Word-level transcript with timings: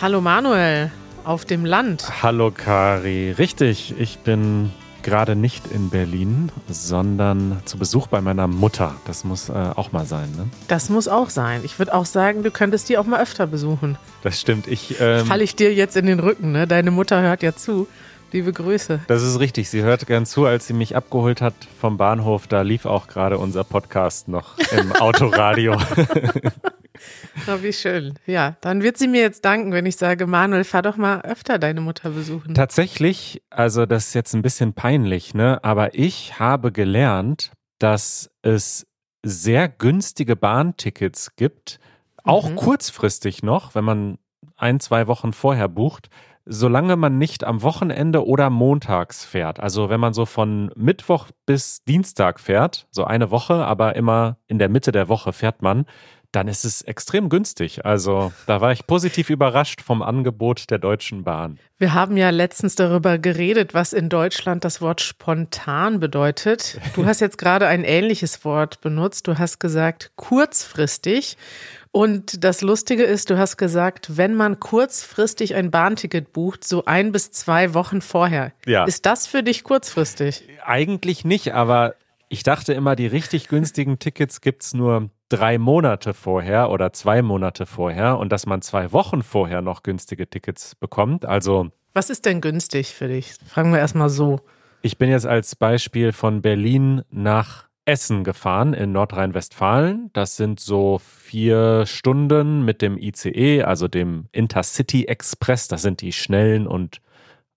Hallo 0.00 0.20
Manuel, 0.20 0.92
auf 1.24 1.44
dem 1.44 1.64
Land. 1.64 2.22
Hallo 2.22 2.52
Kari, 2.52 3.32
richtig, 3.32 3.94
ich 3.98 4.20
bin 4.20 4.70
gerade 5.02 5.34
nicht 5.34 5.66
in 5.72 5.90
Berlin, 5.90 6.52
sondern 6.68 7.60
zu 7.64 7.78
Besuch 7.78 8.06
bei 8.06 8.20
meiner 8.20 8.46
Mutter. 8.46 8.94
Das 9.08 9.24
muss 9.24 9.48
äh, 9.48 9.52
auch 9.52 9.90
mal 9.90 10.06
sein, 10.06 10.30
ne? 10.36 10.46
Das 10.68 10.88
muss 10.88 11.08
auch 11.08 11.30
sein. 11.30 11.62
Ich 11.64 11.80
würde 11.80 11.94
auch 11.94 12.06
sagen, 12.06 12.44
du 12.44 12.52
könntest 12.52 12.88
die 12.88 12.96
auch 12.96 13.06
mal 13.06 13.20
öfter 13.20 13.48
besuchen. 13.48 13.98
Das 14.22 14.40
stimmt. 14.40 14.68
Ich 14.68 15.00
ähm, 15.00 15.26
falle 15.26 15.42
ich 15.42 15.56
dir 15.56 15.74
jetzt 15.74 15.96
in 15.96 16.06
den 16.06 16.20
Rücken, 16.20 16.52
ne? 16.52 16.68
Deine 16.68 16.92
Mutter 16.92 17.20
hört 17.20 17.42
ja 17.42 17.56
zu. 17.56 17.88
Liebe 18.30 18.52
Grüße. 18.52 19.00
Das 19.08 19.22
ist 19.24 19.40
richtig. 19.40 19.68
Sie 19.68 19.82
hört 19.82 20.06
gern 20.06 20.26
zu, 20.26 20.44
als 20.44 20.68
sie 20.68 20.74
mich 20.74 20.94
abgeholt 20.94 21.40
hat 21.40 21.54
vom 21.80 21.96
Bahnhof. 21.96 22.46
Da 22.46 22.62
lief 22.62 22.86
auch 22.86 23.08
gerade 23.08 23.38
unser 23.38 23.64
Podcast 23.64 24.28
noch 24.28 24.58
im 24.70 24.92
Autoradio. 25.00 25.76
Oh, 27.46 27.62
wie 27.62 27.72
schön. 27.72 28.14
Ja, 28.26 28.56
dann 28.60 28.82
wird 28.82 28.98
sie 28.98 29.08
mir 29.08 29.20
jetzt 29.20 29.44
danken, 29.44 29.72
wenn 29.72 29.86
ich 29.86 29.96
sage, 29.96 30.26
Manuel, 30.26 30.64
fahr 30.64 30.82
doch 30.82 30.96
mal 30.96 31.22
öfter 31.22 31.58
deine 31.58 31.80
Mutter 31.80 32.10
besuchen. 32.10 32.54
Tatsächlich, 32.54 33.42
also 33.48 33.86
das 33.86 34.08
ist 34.08 34.14
jetzt 34.14 34.34
ein 34.34 34.42
bisschen 34.42 34.74
peinlich, 34.74 35.34
ne? 35.34 35.62
Aber 35.62 35.94
ich 35.94 36.38
habe 36.38 36.72
gelernt, 36.72 37.52
dass 37.78 38.30
es 38.42 38.86
sehr 39.24 39.68
günstige 39.68 40.36
Bahntickets 40.36 41.36
gibt, 41.36 41.78
auch 42.24 42.50
mhm. 42.50 42.56
kurzfristig 42.56 43.42
noch, 43.42 43.74
wenn 43.74 43.84
man 43.84 44.18
ein, 44.56 44.80
zwei 44.80 45.06
Wochen 45.06 45.32
vorher 45.32 45.68
bucht, 45.68 46.08
solange 46.50 46.96
man 46.96 47.18
nicht 47.18 47.44
am 47.44 47.62
Wochenende 47.62 48.26
oder 48.26 48.48
montags 48.48 49.24
fährt. 49.24 49.60
Also 49.60 49.90
wenn 49.90 50.00
man 50.00 50.14
so 50.14 50.24
von 50.24 50.70
Mittwoch 50.74 51.28
bis 51.44 51.84
Dienstag 51.84 52.40
fährt, 52.40 52.86
so 52.90 53.04
eine 53.04 53.30
Woche, 53.30 53.66
aber 53.66 53.96
immer 53.96 54.38
in 54.46 54.58
der 54.58 54.70
Mitte 54.70 54.90
der 54.90 55.08
Woche 55.08 55.32
fährt 55.34 55.60
man, 55.60 55.84
dann 56.32 56.46
ist 56.46 56.64
es 56.64 56.82
extrem 56.82 57.28
günstig. 57.30 57.84
Also 57.86 58.32
da 58.46 58.60
war 58.60 58.72
ich 58.72 58.86
positiv 58.86 59.30
überrascht 59.30 59.80
vom 59.80 60.02
Angebot 60.02 60.70
der 60.70 60.78
Deutschen 60.78 61.24
Bahn. 61.24 61.58
Wir 61.78 61.94
haben 61.94 62.16
ja 62.16 62.30
letztens 62.30 62.74
darüber 62.74 63.18
geredet, 63.18 63.72
was 63.72 63.92
in 63.92 64.08
Deutschland 64.08 64.64
das 64.64 64.80
Wort 64.80 65.00
spontan 65.00 66.00
bedeutet. 66.00 66.78
Du 66.94 67.06
hast 67.06 67.20
jetzt 67.20 67.38
gerade 67.38 67.66
ein 67.66 67.84
ähnliches 67.84 68.44
Wort 68.44 68.80
benutzt. 68.80 69.26
Du 69.26 69.38
hast 69.38 69.58
gesagt 69.58 70.12
kurzfristig. 70.16 71.38
Und 71.92 72.44
das 72.44 72.60
Lustige 72.60 73.04
ist, 73.04 73.30
du 73.30 73.38
hast 73.38 73.56
gesagt, 73.56 74.18
wenn 74.18 74.34
man 74.34 74.60
kurzfristig 74.60 75.54
ein 75.54 75.70
Bahnticket 75.70 76.32
bucht, 76.34 76.64
so 76.64 76.84
ein 76.84 77.12
bis 77.12 77.30
zwei 77.30 77.72
Wochen 77.72 78.02
vorher. 78.02 78.52
Ja. 78.66 78.84
Ist 78.84 79.06
das 79.06 79.26
für 79.26 79.42
dich 79.42 79.64
kurzfristig? 79.64 80.46
Eigentlich 80.64 81.24
nicht, 81.24 81.54
aber 81.54 81.94
ich 82.28 82.42
dachte 82.42 82.74
immer, 82.74 82.94
die 82.94 83.06
richtig 83.06 83.48
günstigen 83.48 83.98
Tickets 83.98 84.42
gibt 84.42 84.62
es 84.62 84.74
nur 84.74 85.08
drei 85.28 85.58
Monate 85.58 86.14
vorher 86.14 86.70
oder 86.70 86.92
zwei 86.92 87.22
Monate 87.22 87.66
vorher 87.66 88.18
und 88.18 88.30
dass 88.30 88.46
man 88.46 88.62
zwei 88.62 88.92
Wochen 88.92 89.22
vorher 89.22 89.62
noch 89.62 89.82
günstige 89.82 90.28
Tickets 90.28 90.74
bekommt. 90.74 91.24
Also. 91.24 91.70
Was 91.94 92.10
ist 92.10 92.26
denn 92.26 92.40
günstig 92.40 92.94
für 92.94 93.08
dich? 93.08 93.34
Fragen 93.46 93.72
wir 93.72 93.78
erstmal 93.78 94.10
so. 94.10 94.40
Ich 94.82 94.98
bin 94.98 95.10
jetzt 95.10 95.26
als 95.26 95.56
Beispiel 95.56 96.12
von 96.12 96.40
Berlin 96.42 97.02
nach 97.10 97.68
Essen 97.84 98.22
gefahren 98.22 98.74
in 98.74 98.92
Nordrhein-Westfalen. 98.92 100.10
Das 100.12 100.36
sind 100.36 100.60
so 100.60 101.00
vier 101.02 101.86
Stunden 101.86 102.64
mit 102.64 102.82
dem 102.82 102.98
ICE, 102.98 103.62
also 103.62 103.88
dem 103.88 104.26
Intercity 104.30 105.06
Express. 105.06 105.68
Das 105.68 105.82
sind 105.82 106.02
die 106.02 106.12
schnellen 106.12 106.66
und 106.66 107.00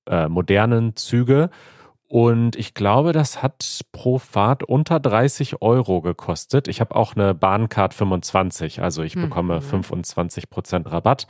äh, 0.07 0.29
modernen 0.29 0.95
Züge. 0.95 1.49
Und 2.11 2.57
ich 2.57 2.73
glaube, 2.73 3.13
das 3.13 3.41
hat 3.41 3.85
pro 3.93 4.17
Fahrt 4.17 4.63
unter 4.63 4.99
30 4.99 5.61
Euro 5.61 6.01
gekostet. 6.01 6.67
Ich 6.67 6.81
habe 6.81 6.93
auch 6.93 7.15
eine 7.15 7.33
Bahncard 7.33 7.93
25, 7.93 8.81
also 8.81 9.01
ich 9.01 9.15
bekomme 9.15 9.55
mhm. 9.55 9.61
25 9.61 10.49
Prozent 10.49 10.91
Rabatt. 10.91 11.25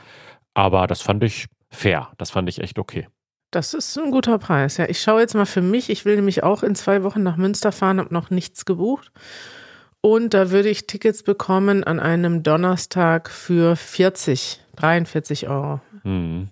Aber 0.54 0.88
das 0.88 1.00
fand 1.00 1.22
ich 1.22 1.46
fair. 1.70 2.10
Das 2.18 2.32
fand 2.32 2.48
ich 2.48 2.60
echt 2.60 2.80
okay. 2.80 3.06
Das 3.52 3.74
ist 3.74 3.96
ein 3.96 4.10
guter 4.10 4.38
Preis. 4.38 4.76
Ja, 4.76 4.88
ich 4.88 5.00
schaue 5.00 5.20
jetzt 5.20 5.36
mal 5.36 5.46
für 5.46 5.62
mich. 5.62 5.88
Ich 5.88 6.04
will 6.04 6.16
nämlich 6.16 6.42
auch 6.42 6.64
in 6.64 6.74
zwei 6.74 7.04
Wochen 7.04 7.22
nach 7.22 7.36
Münster 7.36 7.70
fahren, 7.70 8.00
habe 8.00 8.12
noch 8.12 8.30
nichts 8.30 8.64
gebucht. 8.64 9.12
Und 10.00 10.34
da 10.34 10.50
würde 10.50 10.68
ich 10.68 10.88
Tickets 10.88 11.22
bekommen 11.22 11.84
an 11.84 12.00
einem 12.00 12.42
Donnerstag 12.42 13.30
für 13.30 13.76
40, 13.76 14.60
43 14.74 15.48
Euro. 15.48 15.80
Mhm. 16.02 16.48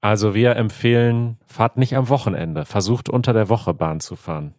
Also 0.00 0.34
wir 0.34 0.56
empfehlen, 0.56 1.36
fahrt 1.54 1.76
nicht 1.78 1.96
am 1.96 2.08
Wochenende, 2.08 2.64
versucht 2.64 3.08
unter 3.08 3.32
der 3.32 3.48
Woche 3.48 3.72
Bahn 3.72 4.00
zu 4.00 4.16
fahren. 4.16 4.54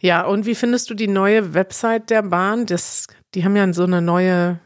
Ja, 0.00 0.24
und 0.24 0.46
wie 0.46 0.54
findest 0.54 0.90
du 0.90 0.94
die 0.94 1.08
neue 1.08 1.54
Website 1.54 2.10
der 2.10 2.22
Bahn? 2.22 2.66
Das, 2.66 3.08
die 3.34 3.44
haben 3.44 3.56
ja 3.56 3.72
so 3.72 3.84
eine 3.84 4.00
neue 4.00 4.60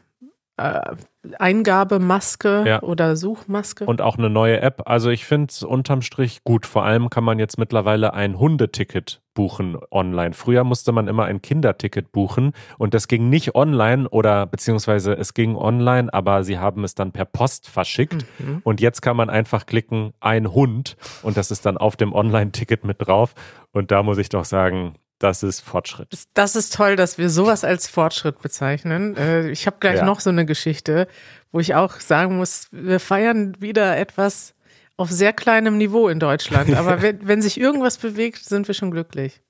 äh, 0.57 0.95
Eingabemaske 1.39 2.63
ja. 2.67 2.81
oder 2.81 3.15
Suchmaske. 3.15 3.85
Und 3.85 4.01
auch 4.01 4.17
eine 4.17 4.29
neue 4.29 4.59
App. 4.61 4.83
Also 4.85 5.09
ich 5.09 5.25
finde 5.25 5.47
es 5.49 5.63
unterm 5.63 6.01
Strich 6.01 6.43
gut. 6.43 6.65
Vor 6.65 6.83
allem 6.83 7.09
kann 7.09 7.23
man 7.23 7.39
jetzt 7.39 7.57
mittlerweile 7.57 8.13
ein 8.13 8.39
Hundeticket 8.39 9.21
buchen 9.33 9.77
online. 9.89 10.33
Früher 10.33 10.63
musste 10.63 10.91
man 10.91 11.07
immer 11.07 11.25
ein 11.25 11.41
Kinderticket 11.41 12.11
buchen 12.11 12.53
und 12.77 12.93
das 12.93 13.07
ging 13.07 13.29
nicht 13.29 13.55
online 13.55 14.07
oder 14.09 14.45
beziehungsweise 14.45 15.13
es 15.13 15.33
ging 15.33 15.55
online, 15.55 16.13
aber 16.13 16.43
sie 16.43 16.59
haben 16.59 16.83
es 16.83 16.93
dann 16.93 17.11
per 17.11 17.25
Post 17.25 17.69
verschickt. 17.69 18.25
Mhm. 18.37 18.61
Und 18.63 18.81
jetzt 18.81 19.01
kann 19.01 19.17
man 19.17 19.29
einfach 19.29 19.65
klicken, 19.65 20.13
ein 20.19 20.51
Hund 20.53 20.97
und 21.23 21.37
das 21.37 21.51
ist 21.51 21.65
dann 21.65 21.77
auf 21.77 21.95
dem 21.95 22.13
Online-Ticket 22.13 22.83
mit 22.83 22.97
drauf. 22.99 23.33
Und 23.71 23.89
da 23.89 24.03
muss 24.03 24.19
ich 24.19 24.29
doch 24.29 24.45
sagen, 24.45 24.95
das 25.19 25.43
ist 25.43 25.61
Fortschritt. 25.61 26.09
Das 26.33 26.55
ist 26.55 26.75
toll, 26.75 26.95
dass 26.95 27.17
wir 27.17 27.29
sowas 27.29 27.63
als 27.63 27.87
Fortschritt 27.87 28.41
bezeichnen. 28.41 29.15
Äh, 29.15 29.49
ich 29.51 29.65
habe 29.67 29.77
gleich 29.79 29.97
ja. 29.97 30.05
noch 30.05 30.19
so 30.19 30.29
eine 30.29 30.45
Geschichte, 30.45 31.07
wo 31.51 31.59
ich 31.59 31.75
auch 31.75 31.99
sagen 31.99 32.37
muss, 32.37 32.67
wir 32.71 32.99
feiern 32.99 33.55
wieder 33.59 33.97
etwas 33.97 34.53
auf 34.97 35.09
sehr 35.09 35.33
kleinem 35.33 35.77
Niveau 35.77 36.09
in 36.09 36.19
Deutschland. 36.19 36.73
Aber 36.75 37.01
wenn, 37.01 37.27
wenn 37.27 37.41
sich 37.41 37.59
irgendwas 37.59 37.97
bewegt, 37.97 38.43
sind 38.43 38.67
wir 38.67 38.75
schon 38.75 38.91
glücklich. 38.91 39.41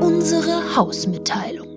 Unsere 0.00 0.76
Hausmitteilung. 0.76 1.68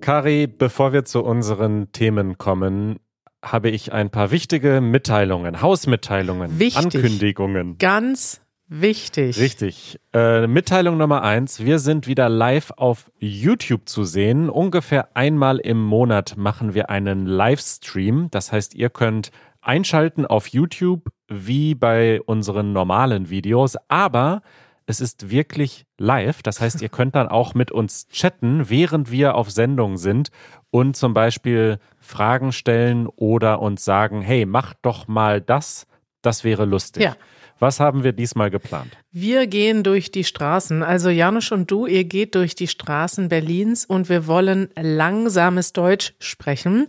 Kari, 0.00 0.46
bevor 0.46 0.92
wir 0.92 1.04
zu 1.04 1.22
unseren 1.22 1.92
Themen 1.92 2.38
kommen, 2.38 2.98
habe 3.44 3.70
ich 3.70 3.92
ein 3.92 4.10
paar 4.10 4.30
wichtige 4.30 4.80
Mitteilungen, 4.80 5.60
Hausmitteilungen, 5.62 6.58
Wichtig. 6.58 6.84
Ankündigungen. 6.84 7.78
Ganz 7.78 8.40
Wichtig. 8.68 9.38
Richtig. 9.38 9.98
Äh, 10.12 10.46
Mitteilung 10.46 10.98
Nummer 10.98 11.22
eins. 11.22 11.64
Wir 11.64 11.78
sind 11.78 12.06
wieder 12.06 12.28
live 12.28 12.70
auf 12.76 13.10
YouTube 13.18 13.88
zu 13.88 14.04
sehen. 14.04 14.50
Ungefähr 14.50 15.16
einmal 15.16 15.58
im 15.58 15.82
Monat 15.82 16.36
machen 16.36 16.74
wir 16.74 16.90
einen 16.90 17.24
Livestream. 17.24 18.28
Das 18.30 18.52
heißt, 18.52 18.74
ihr 18.74 18.90
könnt 18.90 19.30
einschalten 19.62 20.26
auf 20.26 20.48
YouTube 20.48 21.08
wie 21.28 21.74
bei 21.74 22.20
unseren 22.20 22.74
normalen 22.74 23.30
Videos, 23.30 23.76
aber 23.88 24.42
es 24.84 25.00
ist 25.00 25.30
wirklich 25.30 25.86
live. 25.96 26.42
Das 26.42 26.60
heißt, 26.60 26.82
ihr 26.82 26.90
könnt 26.90 27.14
dann 27.14 27.28
auch 27.28 27.54
mit 27.54 27.70
uns 27.70 28.06
chatten, 28.08 28.68
während 28.68 29.10
wir 29.10 29.34
auf 29.34 29.50
Sendung 29.50 29.96
sind 29.96 30.28
und 30.70 30.94
zum 30.94 31.14
Beispiel 31.14 31.78
Fragen 31.98 32.52
stellen 32.52 33.06
oder 33.06 33.60
uns 33.60 33.84
sagen, 33.84 34.20
hey, 34.20 34.44
macht 34.44 34.78
doch 34.82 35.08
mal 35.08 35.40
das. 35.40 35.86
Das 36.20 36.44
wäre 36.44 36.64
lustig. 36.66 37.02
Ja. 37.02 37.16
Was 37.58 37.80
haben 37.80 38.04
wir 38.04 38.12
diesmal 38.12 38.50
geplant? 38.50 38.96
Wir 39.10 39.46
gehen 39.46 39.82
durch 39.82 40.12
die 40.12 40.24
Straßen. 40.24 40.82
Also 40.82 41.10
Janusz 41.10 41.50
und 41.50 41.70
du, 41.70 41.86
ihr 41.86 42.04
geht 42.04 42.34
durch 42.34 42.54
die 42.54 42.68
Straßen 42.68 43.28
Berlins 43.28 43.84
und 43.84 44.08
wir 44.08 44.26
wollen 44.26 44.68
langsames 44.80 45.72
Deutsch 45.72 46.14
sprechen. 46.20 46.86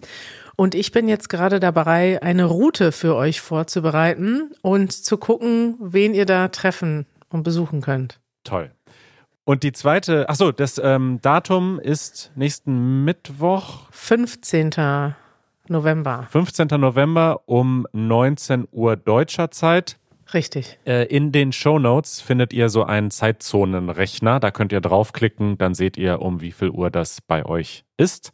Und 0.55 0.75
ich 0.75 0.91
bin 0.91 1.07
jetzt 1.07 1.29
gerade 1.29 1.59
dabei, 1.59 2.21
eine 2.21 2.45
Route 2.45 2.91
für 2.91 3.15
euch 3.15 3.41
vorzubereiten 3.41 4.51
und 4.61 4.91
zu 4.91 5.17
gucken, 5.17 5.77
wen 5.79 6.13
ihr 6.13 6.25
da 6.25 6.49
treffen 6.49 7.05
und 7.29 7.43
besuchen 7.43 7.81
könnt. 7.81 8.19
Toll. 8.43 8.71
Und 9.45 9.63
die 9.63 9.71
zweite, 9.71 10.29
achso, 10.29 10.51
das 10.51 10.79
ähm, 10.83 11.19
Datum 11.21 11.79
ist 11.79 12.31
nächsten 12.35 13.03
Mittwoch. 13.03 13.87
15. 13.89 14.69
November. 15.69 16.27
15. 16.29 16.67
November 16.77 17.41
um 17.45 17.87
19 17.93 18.67
Uhr 18.71 18.95
deutscher 18.95 19.49
Zeit. 19.49 19.97
Richtig. 20.33 20.77
Äh, 20.85 21.05
in 21.05 21.31
den 21.31 21.51
Show 21.51 21.79
Notes 21.79 22.21
findet 22.21 22.53
ihr 22.53 22.69
so 22.69 22.83
einen 22.83 23.11
Zeitzonenrechner. 23.11 24.39
Da 24.39 24.51
könnt 24.51 24.71
ihr 24.71 24.81
draufklicken, 24.81 25.57
dann 25.57 25.73
seht 25.73 25.97
ihr, 25.97 26.21
um 26.21 26.41
wie 26.41 26.51
viel 26.51 26.69
Uhr 26.69 26.89
das 26.91 27.21
bei 27.21 27.45
euch 27.45 27.83
ist. 27.97 28.31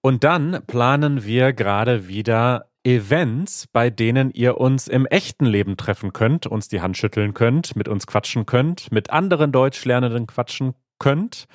Und 0.00 0.24
dann 0.24 0.62
planen 0.66 1.24
wir 1.24 1.52
gerade 1.52 2.08
wieder 2.08 2.66
Events, 2.84 3.66
bei 3.72 3.88
denen 3.88 4.30
ihr 4.30 4.58
uns 4.58 4.88
im 4.88 5.06
echten 5.06 5.46
Leben 5.46 5.78
treffen 5.78 6.12
könnt, 6.12 6.46
uns 6.46 6.68
die 6.68 6.82
Hand 6.82 6.98
schütteln 6.98 7.32
könnt, 7.32 7.76
mit 7.76 7.88
uns 7.88 8.06
quatschen 8.06 8.44
könnt, 8.44 8.92
mit 8.92 9.10
anderen 9.10 9.52
Deutschlernenden 9.52 10.26
quatschen 10.26 10.74
könnt 10.98 11.46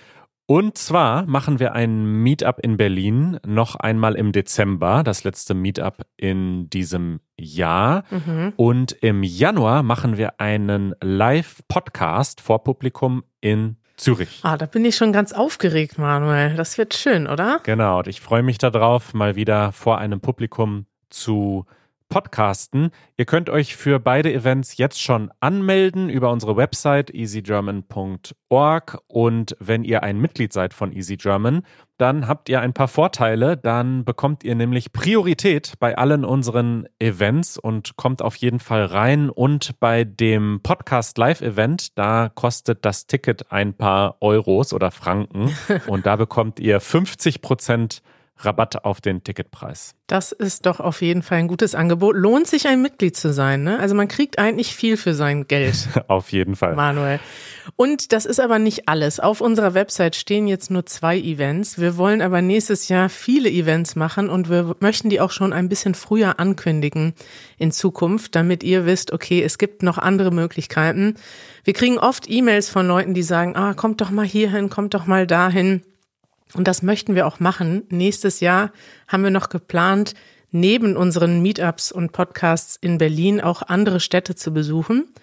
und 0.50 0.80
zwar 0.80 1.28
machen 1.28 1.60
wir 1.60 1.74
ein 1.74 2.24
Meetup 2.24 2.58
in 2.64 2.76
Berlin 2.76 3.40
noch 3.46 3.76
einmal 3.76 4.16
im 4.16 4.32
Dezember, 4.32 5.04
das 5.04 5.24
letzte 5.24 5.54
Meetup 5.54 6.08
in 6.18 6.72
diesem 6.72 7.20
Jahr. 7.38 8.04
Mhm. 8.10 8.54
Und 8.56 8.94
im 8.94 9.22
Januar 9.22 9.84
machen 9.84 10.18
wir 10.18 10.40
einen 10.42 10.96
Live-Podcast 11.04 12.42
vor 12.42 12.64
Publikum 12.64 13.24
in 13.42 13.78
Zürich. 13.96 14.40
Ah, 14.42 14.58
da 14.58 14.66
bin 14.66 14.84
ich 14.86 14.96
schon 14.96 15.14
ganz 15.14 15.34
aufgeregt, 15.34 16.00
Manuel. 16.00 16.56
Das 16.56 16.80
wird 16.80 16.96
schön, 16.96 17.28
oder? 17.28 17.60
Genau, 17.62 18.00
und 18.00 18.08
ich 18.08 18.20
freue 18.20 18.42
mich 18.42 18.58
darauf, 18.58 19.14
mal 19.14 19.36
wieder 19.36 19.72
vor 19.72 20.00
einem 20.00 20.20
Publikum 20.20 20.88
zu 21.12 21.68
podcasten. 22.10 22.90
Ihr 23.18 23.26
könnt 23.26 23.50
euch 23.50 23.76
für 23.76 24.00
beide 24.00 24.34
Events 24.34 24.78
jetzt 24.78 25.02
schon 25.02 25.32
anmelden 25.40 26.10
über 26.10 26.32
unsere 26.32 26.58
Website 26.58 27.14
easygerman.org 27.14 29.00
und 29.08 29.56
wenn 29.60 29.84
ihr 29.84 30.04
ein 30.04 30.20
Mitglied 30.20 30.52
seid 30.52 30.74
von 30.74 30.92
Easy 30.92 31.18
German, 31.18 31.62
dann 31.98 32.28
habt 32.28 32.50
ihr 32.50 32.62
ein 32.62 32.74
paar 32.74 32.88
Vorteile. 32.88 33.58
Dann 33.58 34.06
bekommt 34.06 34.44
ihr 34.44 34.56
nämlich 34.56 34.94
Priorität 34.94 35.74
bei 35.80 35.98
allen 35.98 36.26
unseren 36.26 36.88
Events 36.98 37.58
und 37.58 37.98
kommt 37.98 38.22
auf 38.22 38.36
jeden 38.38 38.60
Fall 38.60 38.86
rein. 38.86 39.30
Und 39.30 39.80
bei 39.80 40.06
dem 40.06 40.62
Podcast 40.64 41.18
Live 41.18 41.42
Event, 41.42 41.98
da 41.98 42.30
kostet 42.34 42.86
das 42.86 43.06
Ticket 43.06 43.52
ein 43.52 43.74
paar 43.74 44.16
Euros 44.22 44.74
oder 44.74 44.92
Franken 44.92 45.54
und 45.88 46.06
da 46.06 46.16
bekommt 46.16 46.60
ihr 46.60 46.80
50 46.80 47.42
Prozent 47.42 48.02
Rabatt 48.42 48.86
auf 48.86 49.02
den 49.02 49.24
Ticketpreis. 49.24 49.96
Das 50.08 50.32
ist 50.32 50.66
doch 50.66 50.80
auf 50.80 51.02
jeden 51.02 51.22
Fall 51.22 51.40
ein 51.40 51.48
gutes 51.48 51.76
Angebot. 51.76 52.16
Lohnt 52.16 52.48
sich 52.48 52.68
ein 52.68 52.82
Mitglied 52.82 53.16
zu 53.16 53.34
sein, 53.34 53.64
ne? 53.64 53.80
Also 53.80 53.96
man 53.96 54.08
kriegt 54.08 54.40
eigentlich 54.40 54.76
viel 54.76 54.98
für 54.98 55.14
sein 55.14 55.48
Geld. 55.48 55.88
auf 56.08 56.32
jeden 56.32 56.56
Fall. 56.56 56.76
Manuel. 56.76 57.20
Und 57.76 58.12
das 58.14 58.26
ist 58.26 58.40
aber 58.40 58.58
nicht 58.58 58.88
alles. 58.88 59.20
Auf 59.20 59.42
unserer 59.42 59.74
Website 59.74 60.16
stehen 60.16 60.48
jetzt 60.48 60.72
nur 60.72 60.86
zwei 60.86 61.18
Events. 61.18 61.80
Wir 61.80 61.98
wollen 61.98 62.22
aber 62.22 62.42
nächstes 62.42 62.88
Jahr 62.88 63.10
viele 63.10 63.50
Events 63.50 63.96
machen 63.96 64.30
und 64.30 64.50
wir 64.50 64.76
möchten 64.80 65.10
die 65.10 65.22
auch 65.22 65.32
schon 65.32 65.54
ein 65.54 65.70
bisschen 65.70 65.94
früher 65.94 66.40
ankündigen 66.40 67.14
in 67.58 67.72
Zukunft, 67.72 68.36
damit 68.36 68.64
ihr 68.64 68.86
wisst, 68.86 69.12
okay, 69.12 69.44
es 69.44 69.58
gibt 69.58 69.84
noch 69.84 69.98
andere 69.98 70.32
Möglichkeiten. 70.32 71.16
Wir 71.64 71.74
kriegen 71.74 72.00
oft 72.00 72.30
E-Mails 72.30 72.70
von 72.70 72.88
Leuten, 72.88 73.14
die 73.14 73.22
sagen, 73.22 73.56
ah, 73.56 73.74
kommt 73.74 74.02
doch 74.02 74.10
mal 74.10 74.26
hierhin, 74.26 74.70
kommt 74.70 74.94
doch 74.94 75.06
mal 75.06 75.28
dahin. 75.28 75.84
Und 76.54 76.68
das 76.68 76.82
möchten 76.82 77.16
wir 77.16 77.28
auch 77.28 77.40
machen. 77.40 77.84
Nächstes 77.90 78.40
Jahr 78.40 78.72
haben 79.08 79.24
wir 79.24 79.32
noch 79.32 79.50
geplant, 79.50 80.16
neben 80.52 80.98
unseren 80.98 81.42
Meetups 81.42 81.92
und 81.92 82.12
Podcasts 82.12 82.76
in 82.76 82.98
Berlin 82.98 83.40
auch 83.40 83.62
andere 83.62 84.00
Städte 84.00 84.36
zu 84.36 84.54
besuchen. 84.54 85.14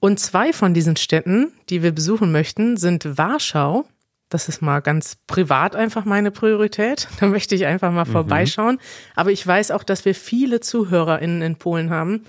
Und 0.00 0.20
zwei 0.20 0.52
von 0.52 0.74
diesen 0.74 0.96
Städten, 0.96 1.52
die 1.70 1.82
wir 1.82 1.92
besuchen 1.92 2.30
möchten, 2.30 2.76
sind 2.76 3.16
Warschau. 3.16 3.86
Das 4.28 4.48
ist 4.48 4.60
mal 4.60 4.80
ganz 4.80 5.16
privat 5.26 5.76
einfach 5.76 6.04
meine 6.04 6.30
Priorität. 6.30 7.08
Da 7.20 7.26
möchte 7.26 7.54
ich 7.54 7.64
einfach 7.64 7.92
mal 7.92 8.04
mhm. 8.04 8.12
vorbeischauen. 8.12 8.78
Aber 9.14 9.30
ich 9.30 9.46
weiß 9.46 9.70
auch, 9.70 9.84
dass 9.84 10.04
wir 10.04 10.14
viele 10.14 10.60
ZuhörerInnen 10.60 11.42
in 11.42 11.56
Polen 11.56 11.90
haben. 11.90 12.24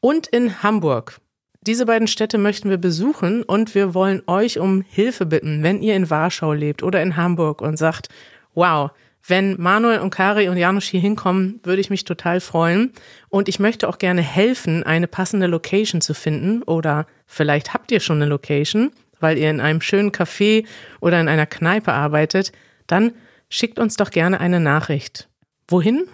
Und 0.00 0.28
in 0.28 0.62
Hamburg. 0.62 1.20
Diese 1.66 1.84
beiden 1.84 2.08
Städte 2.08 2.38
möchten 2.38 2.70
wir 2.70 2.78
besuchen 2.78 3.42
und 3.42 3.74
wir 3.74 3.92
wollen 3.92 4.22
euch 4.26 4.58
um 4.58 4.80
Hilfe 4.80 5.26
bitten, 5.26 5.62
wenn 5.62 5.82
ihr 5.82 5.94
in 5.94 6.08
Warschau 6.08 6.54
lebt 6.54 6.82
oder 6.82 7.02
in 7.02 7.18
Hamburg 7.18 7.60
und 7.60 7.76
sagt, 7.76 8.08
wow, 8.54 8.90
wenn 9.26 9.60
Manuel 9.60 9.98
und 9.98 10.08
Kari 10.08 10.48
und 10.48 10.56
Janusz 10.56 10.86
hier 10.86 11.00
hinkommen, 11.00 11.60
würde 11.62 11.82
ich 11.82 11.90
mich 11.90 12.04
total 12.04 12.40
freuen. 12.40 12.92
Und 13.28 13.46
ich 13.46 13.60
möchte 13.60 13.90
auch 13.90 13.98
gerne 13.98 14.22
helfen, 14.22 14.84
eine 14.84 15.06
passende 15.06 15.46
Location 15.48 16.00
zu 16.00 16.14
finden. 16.14 16.62
Oder 16.62 17.06
vielleicht 17.26 17.74
habt 17.74 17.92
ihr 17.92 18.00
schon 18.00 18.16
eine 18.16 18.30
Location, 18.30 18.90
weil 19.20 19.36
ihr 19.36 19.50
in 19.50 19.60
einem 19.60 19.82
schönen 19.82 20.12
Café 20.12 20.64
oder 21.00 21.20
in 21.20 21.28
einer 21.28 21.44
Kneipe 21.44 21.92
arbeitet. 21.92 22.52
Dann 22.86 23.12
schickt 23.50 23.78
uns 23.78 23.96
doch 23.96 24.10
gerne 24.10 24.40
eine 24.40 24.60
Nachricht. 24.60 25.28
Wohin? 25.68 26.06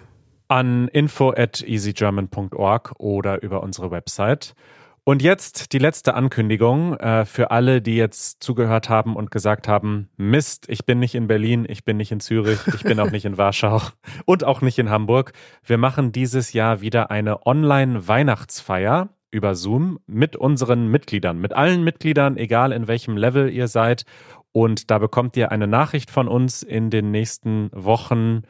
An 0.49 0.89
info 0.89 1.31
at 1.31 1.63
easygerman.org 1.65 2.95
oder 2.97 3.41
über 3.41 3.63
unsere 3.63 3.91
Website. 3.91 4.53
Und 5.07 5.21
jetzt 5.21 5.71
die 5.71 5.77
letzte 5.77 6.15
Ankündigung 6.15 6.97
äh, 6.97 7.23
für 7.23 7.49
alle, 7.49 7.81
die 7.81 7.95
jetzt 7.95 8.43
zugehört 8.43 8.89
haben 8.89 9.15
und 9.15 9.31
gesagt 9.31 9.65
haben, 9.69 10.09
Mist, 10.17 10.65
ich 10.67 10.85
bin 10.85 10.99
nicht 10.99 11.15
in 11.15 11.27
Berlin, 11.27 11.65
ich 11.65 11.85
bin 11.85 11.95
nicht 11.95 12.11
in 12.11 12.19
Zürich, 12.19 12.59
ich 12.75 12.83
bin 12.83 12.99
auch 12.99 13.09
nicht 13.09 13.23
in 13.23 13.37
Warschau 13.37 13.81
und 14.25 14.43
auch 14.43 14.59
nicht 14.59 14.77
in 14.79 14.89
Hamburg. 14.89 15.31
Wir 15.63 15.77
machen 15.77 16.11
dieses 16.11 16.51
Jahr 16.51 16.81
wieder 16.81 17.09
eine 17.09 17.45
Online-Weihnachtsfeier 17.45 19.07
über 19.31 19.55
Zoom 19.55 19.97
mit 20.07 20.35
unseren 20.35 20.89
Mitgliedern, 20.89 21.39
mit 21.39 21.53
allen 21.53 21.85
Mitgliedern, 21.85 22.35
egal 22.35 22.73
in 22.73 22.89
welchem 22.89 23.15
Level 23.15 23.49
ihr 23.49 23.69
seid. 23.69 24.03
Und 24.51 24.91
da 24.91 24.97
bekommt 24.97 25.37
ihr 25.37 25.53
eine 25.53 25.67
Nachricht 25.67 26.11
von 26.11 26.27
uns 26.27 26.63
in 26.63 26.89
den 26.89 27.11
nächsten 27.11 27.69
Wochen 27.71 28.41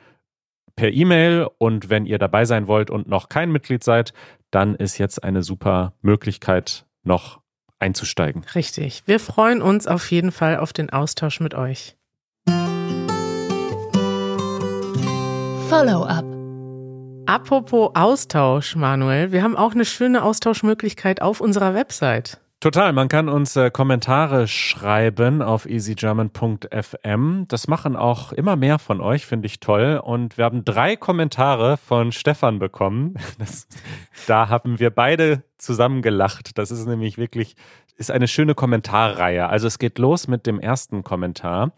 per 0.78 0.94
E-Mail 0.94 1.50
und 1.58 1.90
wenn 1.90 2.06
ihr 2.06 2.20
dabei 2.20 2.46
sein 2.46 2.68
wollt 2.68 2.90
und 2.90 3.10
noch 3.10 3.28
kein 3.28 3.52
Mitglied 3.52 3.84
seid, 3.84 4.14
dann 4.52 4.76
ist 4.76 4.98
jetzt 4.98 5.22
eine 5.24 5.44
super 5.44 5.94
Möglichkeit, 6.02 6.86
noch 7.04 7.42
einzusteigen. 7.80 8.46
Richtig. 8.56 9.04
Wir 9.06 9.20
freuen 9.20 9.62
uns 9.62 9.88
auf 9.88 10.10
jeden 10.10 10.32
Fall 10.32 10.58
auf 10.58 10.72
den 10.72 10.90
Austausch 10.90 11.42
mit 11.42 11.54
euch. 11.54 11.98
Follow-up. 15.70 16.26
Apropos 17.26 17.92
Austausch, 17.94 18.78
Manuel, 18.78 19.34
wir 19.34 19.44
haben 19.44 19.58
auch 19.58 19.74
eine 19.74 19.84
schöne 19.84 20.24
Austauschmöglichkeit 20.24 21.22
auf 21.22 21.42
unserer 21.42 21.74
Website. 21.74 22.40
Total, 22.60 22.92
man 22.92 23.08
kann 23.08 23.30
uns 23.30 23.56
äh, 23.56 23.70
Kommentare 23.70 24.48
schreiben 24.48 25.44
auf 25.44 25.68
easygerman.fm. 25.68 27.46
Das 27.48 27.68
machen 27.68 27.96
auch 27.96 28.32
immer 28.34 28.56
mehr 28.56 28.80
von 28.80 29.00
euch, 29.00 29.28
finde 29.28 29.46
ich 29.46 29.60
toll. 29.60 30.02
Und 30.04 30.40
wir 30.40 30.46
haben 30.46 30.66
drei 30.66 30.96
Kommentare 30.96 31.78
von 31.78 32.12
Stefan 32.12 32.58
bekommen. 32.58 33.14
Das, 33.38 33.68
da 34.26 34.50
haben 34.50 34.80
wir 34.80 34.90
beide 34.90 35.44
zusammen 35.60 36.02
gelacht. 36.02 36.58
Das 36.58 36.72
ist 36.72 36.88
nämlich 36.88 37.20
wirklich, 37.20 37.56
ist 37.96 38.10
eine 38.10 38.28
schöne 38.28 38.56
Kommentarreihe. 38.56 39.48
Also 39.48 39.68
es 39.68 39.78
geht 39.78 40.00
los 40.00 40.28
mit 40.28 40.48
dem 40.48 40.60
ersten 40.60 41.04
Kommentar. 41.04 41.74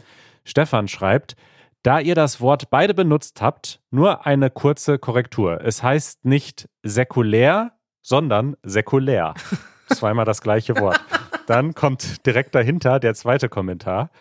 Stefan 0.46 0.88
schreibt, 0.88 1.36
da 1.84 2.00
ihr 2.00 2.16
das 2.16 2.40
Wort 2.40 2.70
beide 2.70 2.94
benutzt 2.94 3.42
habt, 3.42 3.82
nur 3.92 4.26
eine 4.26 4.50
kurze 4.50 4.98
Korrektur. 4.98 5.60
Es 5.62 5.84
heißt 5.84 6.24
nicht 6.24 6.70
säkulär, 6.84 7.74
sondern 8.02 8.56
säkulär. 8.64 9.34
Zweimal 9.90 10.26
das 10.26 10.42
gleiche 10.42 10.78
Wort. 10.78 11.00
Dann 11.48 11.74
kommt 11.74 12.26
direkt 12.26 12.56
dahinter 12.56 13.00
der 13.00 13.14
zweite 13.16 13.50
Kommentar. 13.50 14.12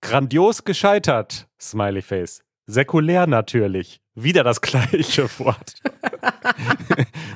Grandios 0.00 0.64
gescheitert, 0.64 1.48
Smiley 1.60 2.02
Face. 2.02 2.42
Säkulär 2.66 3.26
natürlich. 3.26 4.00
Wieder 4.14 4.44
das 4.44 4.60
gleiche 4.60 5.28
Wort. 5.38 5.74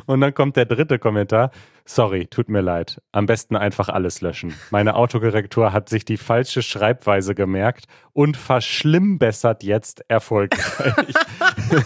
Und 0.06 0.20
dann 0.20 0.32
kommt 0.32 0.56
der 0.56 0.64
dritte 0.64 0.98
Kommentar. 0.98 1.50
Sorry, 1.84 2.26
tut 2.26 2.48
mir 2.48 2.60
leid. 2.60 3.02
Am 3.12 3.26
besten 3.26 3.56
einfach 3.56 3.88
alles 3.88 4.20
löschen. 4.20 4.54
Meine 4.70 4.94
Autokorrektur 4.94 5.72
hat 5.72 5.88
sich 5.88 6.04
die 6.04 6.16
falsche 6.16 6.62
Schreibweise 6.62 7.34
gemerkt 7.34 7.86
und 8.12 8.36
verschlimmbessert 8.36 9.62
jetzt 9.64 10.04
erfolgreich. 10.08 11.14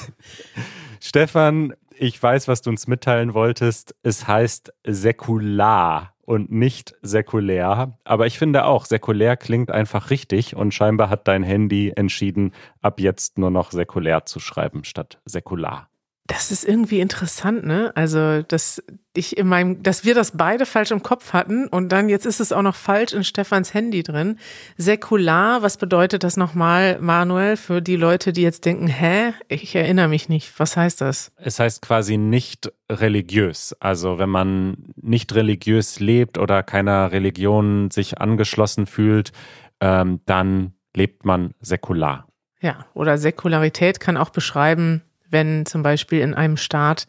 Stefan, 1.01 1.75
ich 1.99 2.23
weiß, 2.23 2.49
was 2.49 2.63
du 2.63 2.71
uns 2.71 2.87
mitteilen 2.87 3.35
wolltest. 3.35 3.95
Es 4.03 4.27
heißt 4.27 4.73
säkular 4.85 6.15
und 6.23 6.51
nicht 6.51 6.95
säkulär. 7.03 7.99
Aber 8.05 8.27
ich 8.27 8.39
finde 8.39 8.65
auch, 8.65 8.87
säkulär 8.87 9.37
klingt 9.37 9.71
einfach 9.71 10.11
richtig 10.11 10.57
und 10.57 10.73
scheinbar 10.73 11.11
hat 11.11 11.29
dein 11.29 11.43
Handy 11.43 11.93
entschieden, 11.95 12.53
ab 12.81 13.01
jetzt 13.01 13.39
nur 13.39 13.51
noch 13.51 13.71
säkulär 13.71 14.25
zu 14.25 14.41
schreiben 14.41 14.85
statt 14.85 15.21
säkular. 15.25 15.89
Das 16.33 16.51
ist 16.51 16.65
irgendwie 16.65 17.01
interessant, 17.01 17.67
ne? 17.67 17.93
Also, 17.95 18.41
dass 18.41 18.83
ich 19.13 19.37
in 19.37 19.47
meinem, 19.47 19.83
dass 19.83 20.07
wir 20.07 20.15
das 20.15 20.31
beide 20.35 20.65
falsch 20.65 20.91
im 20.91 21.03
Kopf 21.03 21.35
hatten 21.35 21.69
und 21.69 21.91
dann 21.91 22.09
jetzt 22.09 22.25
ist 22.25 22.41
es 22.41 22.53
auch 22.53 22.63
noch 22.63 22.75
falsch 22.75 23.13
in 23.13 23.23
Stefans 23.23 23.75
Handy 23.75 24.03
drin. 24.03 24.39
Säkular, 24.79 25.61
was 25.61 25.77
bedeutet 25.77 26.25
das 26.25 26.39
nochmal, 26.39 26.99
Manuel, 27.01 27.59
für 27.59 27.83
die 27.83 27.97
Leute, 27.97 28.33
die 28.33 28.41
jetzt 28.41 28.65
denken, 28.65 28.87
hä? 28.87 29.35
Ich 29.49 29.75
erinnere 29.75 30.09
mich 30.09 30.31
nicht. 30.31 30.59
Was 30.59 30.75
heißt 30.75 31.03
das? 31.03 31.33
Es 31.37 31.59
heißt 31.59 31.83
quasi 31.83 32.17
nicht 32.17 32.73
religiös. 32.91 33.77
Also, 33.79 34.19
wenn 34.19 34.31
man 34.31 34.79
nicht 34.97 35.35
religiös 35.35 36.01
lebt 36.01 36.39
oder 36.39 36.63
keiner 36.63 37.13
Religion 37.13 37.91
sich 37.91 38.23
angeschlossen 38.23 38.87
fühlt, 38.87 39.33
ähm, 39.81 40.21
dann 40.25 40.73
lebt 40.97 41.27
man 41.27 41.53
säkular. 41.61 42.27
Ja, 42.63 42.87
oder 42.95 43.19
Säkularität 43.19 44.01
kann 44.01 44.17
auch 44.17 44.31
beschreiben, 44.31 45.03
wenn 45.33 45.67
zum 45.67 45.83
Beispiel 45.83 46.21
in 46.21 46.35
einem 46.35 46.57
Staat 46.57 47.07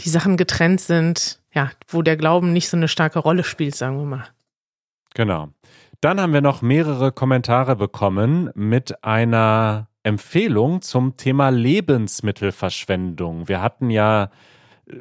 die 0.00 0.08
Sachen 0.08 0.36
getrennt 0.36 0.80
sind, 0.80 1.40
ja, 1.54 1.70
wo 1.88 2.02
der 2.02 2.16
Glauben 2.16 2.52
nicht 2.52 2.68
so 2.68 2.76
eine 2.76 2.88
starke 2.88 3.18
Rolle 3.18 3.44
spielt, 3.44 3.74
sagen 3.74 3.98
wir 3.98 4.04
mal. 4.04 4.28
Genau. 5.14 5.48
Dann 6.00 6.20
haben 6.20 6.32
wir 6.32 6.40
noch 6.40 6.62
mehrere 6.62 7.12
Kommentare 7.12 7.76
bekommen 7.76 8.50
mit 8.54 9.04
einer 9.04 9.88
Empfehlung 10.02 10.80
zum 10.80 11.16
Thema 11.16 11.50
Lebensmittelverschwendung. 11.50 13.48
Wir 13.48 13.60
hatten 13.60 13.90
ja 13.90 14.30
äh, 14.86 14.94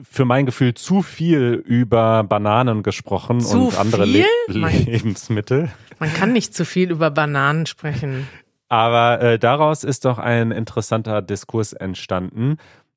für 0.00 0.24
mein 0.24 0.46
Gefühl 0.46 0.74
zu 0.74 1.02
viel 1.02 1.62
über 1.66 2.22
Bananen 2.22 2.84
gesprochen 2.84 3.40
zu 3.40 3.68
und 3.68 3.78
andere 3.78 4.04
Le 4.04 4.24
Lebensmittel. 4.46 5.72
Man 5.98 6.12
kann 6.12 6.32
nicht 6.32 6.54
zu 6.54 6.64
viel 6.64 6.92
über 6.92 7.10
Bananen 7.10 7.66
sprechen. 7.66 8.28
Aber 8.68 9.20
äh, 9.20 9.38
daraus 9.38 9.84
ist 9.84 10.04
doch 10.04 10.18
ein 10.18 10.50
interessanter 10.50 11.22
Diskurs 11.22 11.72
entstanden. 11.72 12.56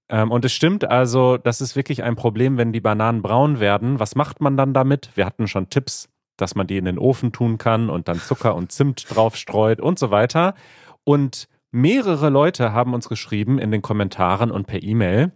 Ähm, 0.09 0.31
und 0.31 0.45
es 0.45 0.53
stimmt 0.53 0.89
also, 0.89 1.37
das 1.37 1.61
ist 1.61 1.75
wirklich 1.75 2.03
ein 2.03 2.15
Problem, 2.15 2.57
wenn 2.57 2.73
die 2.73 2.81
Bananen 2.81 3.21
braun 3.21 3.59
werden. 3.59 3.99
Was 3.99 4.15
macht 4.15 4.41
man 4.41 4.57
dann 4.57 4.73
damit? 4.73 5.11
Wir 5.15 5.25
hatten 5.25 5.47
schon 5.47 5.69
Tipps 5.69 6.09
dass 6.39 6.55
man 6.55 6.67
die 6.67 6.77
in 6.77 6.85
den 6.85 6.97
Ofen 6.97 7.31
tun 7.31 7.57
kann 7.57 7.89
und 7.89 8.07
dann 8.07 8.19
Zucker 8.19 8.55
und 8.55 8.71
Zimt 8.71 9.05
drauf 9.13 9.35
streut 9.35 9.79
und 9.79 9.99
so 9.99 10.11
weiter. 10.11 10.55
Und 11.03 11.47
mehrere 11.71 12.29
Leute 12.29 12.71
haben 12.71 12.93
uns 12.93 13.09
geschrieben 13.09 13.59
in 13.59 13.71
den 13.71 13.81
Kommentaren 13.81 14.51
und 14.51 14.67
per 14.67 14.81
E-Mail 14.81 15.31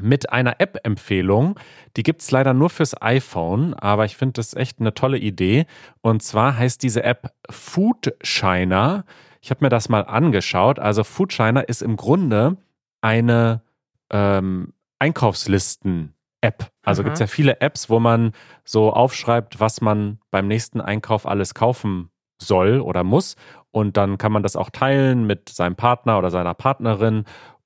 mit 0.00 0.30
einer 0.30 0.60
App-Empfehlung. 0.60 1.58
Die 1.96 2.04
gibt 2.04 2.22
es 2.22 2.30
leider 2.30 2.54
nur 2.54 2.70
fürs 2.70 3.00
iPhone, 3.02 3.74
aber 3.74 4.04
ich 4.04 4.16
finde 4.16 4.34
das 4.34 4.54
echt 4.54 4.78
eine 4.80 4.94
tolle 4.94 5.18
Idee. 5.18 5.66
Und 6.02 6.22
zwar 6.22 6.56
heißt 6.56 6.82
diese 6.82 7.02
App 7.02 7.32
Foodshiner. 7.50 9.04
Ich 9.40 9.50
habe 9.50 9.64
mir 9.64 9.68
das 9.68 9.88
mal 9.88 10.02
angeschaut. 10.02 10.78
Also 10.78 11.04
Foodshiner 11.04 11.68
ist 11.68 11.82
im 11.82 11.96
Grunde 11.96 12.56
eine 13.00 13.62
ähm, 14.10 14.72
Einkaufslisten 14.98 16.14
App. 16.40 16.70
Also 16.82 17.02
gibt 17.02 17.14
es 17.14 17.20
ja 17.20 17.26
viele 17.26 17.60
Apps, 17.60 17.90
wo 17.90 17.98
man 17.98 18.32
so 18.64 18.92
aufschreibt, 18.92 19.60
was 19.60 19.80
man 19.80 20.18
beim 20.30 20.46
nächsten 20.46 20.80
Einkauf 20.80 21.26
alles 21.26 21.54
kaufen 21.54 22.10
soll 22.40 22.80
oder 22.80 23.04
muss. 23.04 23.36
Und 23.70 23.96
dann 23.96 24.18
kann 24.18 24.32
man 24.32 24.42
das 24.42 24.56
auch 24.56 24.70
teilen 24.70 25.26
mit 25.26 25.48
seinem 25.48 25.76
Partner 25.76 26.18
oder 26.18 26.30
seiner 26.30 26.54
Partnerin. 26.54 27.24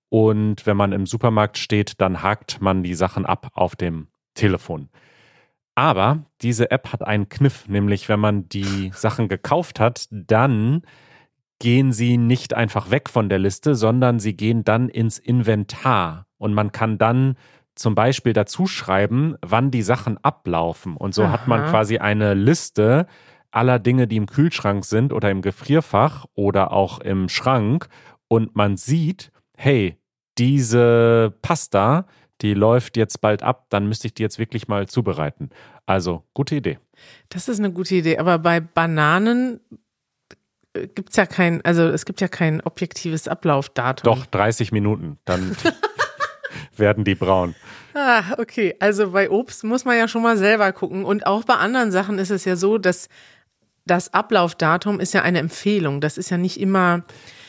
Und 0.09 0.67
wenn 0.67 0.77
man 0.77 0.93
im 0.93 1.07
Supermarkt 1.07 1.59
steht, 1.59 2.01
dann 2.01 2.23
hakt 2.23 2.61
man 2.61 2.83
die 2.83 2.95
Sachen 2.95 3.27
ab 3.27 3.51
auf 3.55 3.77
dem 3.77 4.09
Telefon. 4.35 4.89
Aber 5.75 6.25
diese 6.43 6.71
App 6.71 6.93
hat 6.93 7.03
einen 7.03 7.29
Kniff, 7.29 7.69
nämlich 7.69 8.09
wenn 8.09 8.21
man 8.21 8.49
die 8.49 8.91
Sachen 8.95 9.29
gekauft 9.29 9.81
hat, 9.81 10.07
dann 10.11 10.83
gehen 11.63 11.93
sie 11.93 12.17
nicht 12.17 12.55
einfach 12.55 12.91
weg 12.91 13.09
von 13.09 13.29
der 13.29 13.39
Liste, 13.39 13.77
sondern 13.77 14.19
sie 14.19 14.37
gehen 14.37 14.65
dann 14.65 14.89
ins 14.89 15.21
Inventar. 15.21 16.27
Und 16.37 16.55
man 16.55 16.73
kann 16.73 16.99
dann 16.99 17.37
zum 17.77 17.95
Beispiel 17.95 18.33
dazu 18.33 18.67
schreiben, 18.67 19.37
wann 19.43 19.71
die 19.71 19.83
Sachen 19.83 20.19
ablaufen. 20.25 20.97
Und 20.97 21.15
so 21.15 21.23
Aha. 21.23 21.31
hat 21.31 21.47
man 21.47 21.65
quasi 21.67 21.99
eine 21.99 22.35
Liste 22.35 23.07
aller 23.53 23.79
Dinge, 23.79 24.09
die 24.09 24.17
im 24.17 24.27
Kühlschrank 24.27 24.85
sind 24.85 25.13
oder 25.13 25.31
im 25.31 25.41
Gefrierfach 25.41 26.27
oder 26.35 26.73
auch 26.73 26.99
im 26.99 27.29
Schrank. 27.29 27.87
Und 28.27 28.57
man 28.57 28.77
sieht, 28.77 29.31
hey, 29.57 29.97
diese 30.39 31.33
Pasta, 31.43 32.07
die 32.41 32.55
läuft 32.55 32.97
jetzt 32.97 33.21
bald 33.21 33.45
ab, 33.45 33.67
dann 33.69 33.87
müsste 33.87 34.09
ich 34.09 34.15
die 34.15 34.25
jetzt 34.25 34.41
wirklich 34.41 34.67
mal 34.67 34.89
zubereiten. 34.89 35.51
Also, 35.87 36.25
gute 36.35 36.57
Idee. 36.57 36.81
Das 37.29 37.49
ist 37.49 37.61
eine 37.61 37.73
gute 37.73 37.95
Idee. 37.95 38.19
Aber 38.19 38.41
bei 38.41 38.59
Bananen 38.59 39.61
gibt 40.73 41.11
es 41.11 41.17
ja 41.17 41.27
kein, 41.27 41.65
also 41.65 41.89
es 41.89 42.05
gibt 42.05 42.21
ja 42.21 42.29
kein 42.29 42.61
objektives 42.61 43.29
Ablaufdatum. 43.29 44.05
Doch, 44.05 44.27
30 44.27 44.73
Minuten. 44.73 45.19
Dann 45.25 45.57
werden 46.77 47.05
die 47.05 47.15
braun. 47.15 47.55
Ah, 47.95 48.23
okay. 48.39 48.75
Also 48.81 49.11
bei 49.11 49.31
Obst 49.31 49.65
muss 49.65 49.85
man 49.85 49.97
ja 49.97 50.09
schon 50.09 50.23
mal 50.23 50.37
selber 50.37 50.73
gucken. 50.73 51.05
Und 51.05 51.27
auch 51.27 51.45
bei 51.45 51.55
anderen 51.55 51.93
Sachen 51.93 52.19
ist 52.19 52.31
es 52.31 52.45
ja 52.45 52.57
so, 52.57 52.79
dass 52.79 53.09
das 53.85 54.15
Ablaufdatum 54.15 55.01
ist 55.01 55.13
ja 55.15 55.23
eine 55.23 55.41
Empfehlung. 55.41 56.01
Das 56.01 56.17
ist 56.17 56.31
ja 56.31 56.39
nicht 56.39 56.61
immer. 56.61 57.05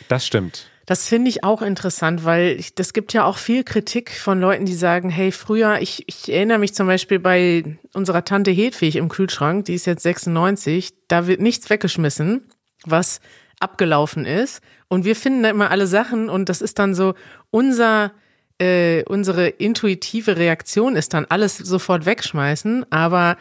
Das 0.07 0.25
stimmt. 0.25 0.69
Das 0.85 1.07
finde 1.07 1.29
ich 1.29 1.45
auch 1.45 1.61
interessant, 1.61 2.25
weil 2.25 2.59
ich, 2.59 2.75
das 2.75 2.91
gibt 2.91 3.13
ja 3.13 3.23
auch 3.23 3.37
viel 3.37 3.63
Kritik 3.63 4.11
von 4.11 4.41
Leuten, 4.41 4.65
die 4.65 4.73
sagen, 4.73 5.09
hey, 5.09 5.31
früher, 5.31 5.79
ich, 5.79 6.03
ich 6.07 6.29
erinnere 6.29 6.59
mich 6.59 6.73
zum 6.73 6.87
Beispiel 6.87 7.19
bei 7.19 7.77
unserer 7.93 8.25
Tante 8.25 8.51
Hedwig 8.51 8.97
im 8.97 9.07
Kühlschrank, 9.07 9.63
die 9.65 9.75
ist 9.75 9.85
jetzt 9.85 10.03
96, 10.03 10.93
da 11.07 11.25
wird 11.25 11.39
nichts 11.39 11.69
weggeschmissen, 11.69 12.49
was 12.85 13.19
abgelaufen 13.59 14.25
ist. 14.25 14.61
Und 14.87 15.05
wir 15.05 15.15
finden 15.15 15.43
da 15.43 15.49
immer 15.49 15.71
alle 15.71 15.87
Sachen 15.87 16.29
und 16.29 16.49
das 16.49 16.61
ist 16.61 16.79
dann 16.79 16.93
so 16.93 17.13
unser 17.49 18.11
äh, 18.59 19.03
unsere 19.05 19.47
intuitive 19.47 20.37
Reaktion 20.37 20.95
ist 20.95 21.13
dann 21.13 21.25
alles 21.25 21.57
sofort 21.57 22.05
wegschmeißen, 22.05 22.85
aber 22.91 23.37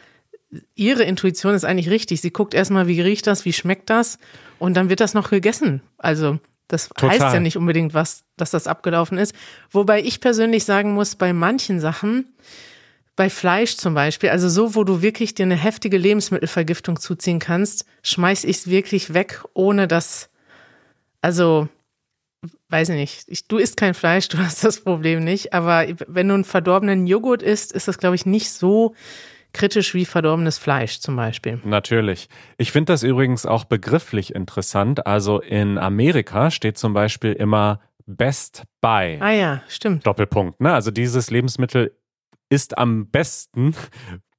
ihre 0.74 1.04
Intuition 1.04 1.54
ist 1.54 1.64
eigentlich 1.64 1.90
richtig. 1.90 2.20
Sie 2.20 2.32
guckt 2.32 2.54
erstmal, 2.54 2.86
wie 2.86 3.00
riecht 3.00 3.26
das, 3.26 3.44
wie 3.44 3.52
schmeckt 3.52 3.90
das 3.90 4.18
und 4.58 4.74
dann 4.74 4.88
wird 4.88 5.00
das 5.00 5.14
noch 5.14 5.30
gegessen. 5.30 5.82
Also 5.98 6.38
das 6.68 6.88
Total. 6.88 7.10
heißt 7.10 7.34
ja 7.34 7.40
nicht 7.40 7.56
unbedingt 7.56 7.94
was, 7.94 8.24
dass 8.36 8.50
das 8.50 8.66
abgelaufen 8.66 9.18
ist. 9.18 9.34
Wobei 9.70 10.00
ich 10.02 10.20
persönlich 10.20 10.64
sagen 10.64 10.94
muss, 10.94 11.16
bei 11.16 11.32
manchen 11.32 11.80
Sachen, 11.80 12.34
bei 13.16 13.28
Fleisch 13.28 13.76
zum 13.76 13.94
Beispiel, 13.94 14.30
also 14.30 14.48
so, 14.48 14.74
wo 14.74 14.84
du 14.84 15.02
wirklich 15.02 15.34
dir 15.34 15.44
eine 15.44 15.56
heftige 15.56 15.98
Lebensmittelvergiftung 15.98 16.98
zuziehen 16.98 17.38
kannst, 17.38 17.84
schmeiß 18.02 18.44
ich 18.44 18.58
es 18.58 18.66
wirklich 18.70 19.12
weg, 19.12 19.42
ohne 19.54 19.86
dass, 19.86 20.30
also 21.20 21.68
weiß 22.70 22.88
ich 22.90 22.96
nicht, 22.96 23.24
ich, 23.28 23.46
du 23.46 23.58
isst 23.58 23.76
kein 23.76 23.94
Fleisch, 23.94 24.28
du 24.30 24.38
hast 24.38 24.64
das 24.64 24.80
Problem 24.80 25.22
nicht, 25.24 25.52
aber 25.52 25.86
wenn 26.06 26.28
du 26.28 26.34
einen 26.34 26.44
verdorbenen 26.44 27.06
Joghurt 27.06 27.42
isst, 27.42 27.72
ist 27.72 27.88
das, 27.88 27.98
glaube 27.98 28.16
ich, 28.16 28.26
nicht 28.26 28.50
so 28.50 28.94
kritisch 29.52 29.92
wie 29.92 30.06
verdorbenes 30.06 30.56
Fleisch 30.56 31.00
zum 31.00 31.14
Beispiel. 31.14 31.60
Natürlich. 31.62 32.28
Ich 32.56 32.72
finde 32.72 32.94
das 32.94 33.02
übrigens 33.02 33.44
auch 33.44 33.64
begrifflich 33.64 34.34
interessant. 34.34 35.06
Also 35.06 35.40
in 35.40 35.76
Amerika 35.76 36.50
steht 36.50 36.78
zum 36.78 36.94
Beispiel 36.94 37.32
immer 37.32 37.80
Best 38.06 38.64
Buy. 38.80 39.18
Ah 39.20 39.32
ja, 39.32 39.62
stimmt. 39.68 40.06
Doppelpunkt. 40.06 40.60
Ne? 40.62 40.72
Also 40.72 40.90
dieses 40.90 41.30
Lebensmittel 41.30 41.94
ist 42.52 42.76
am 42.76 43.06
besten 43.06 43.74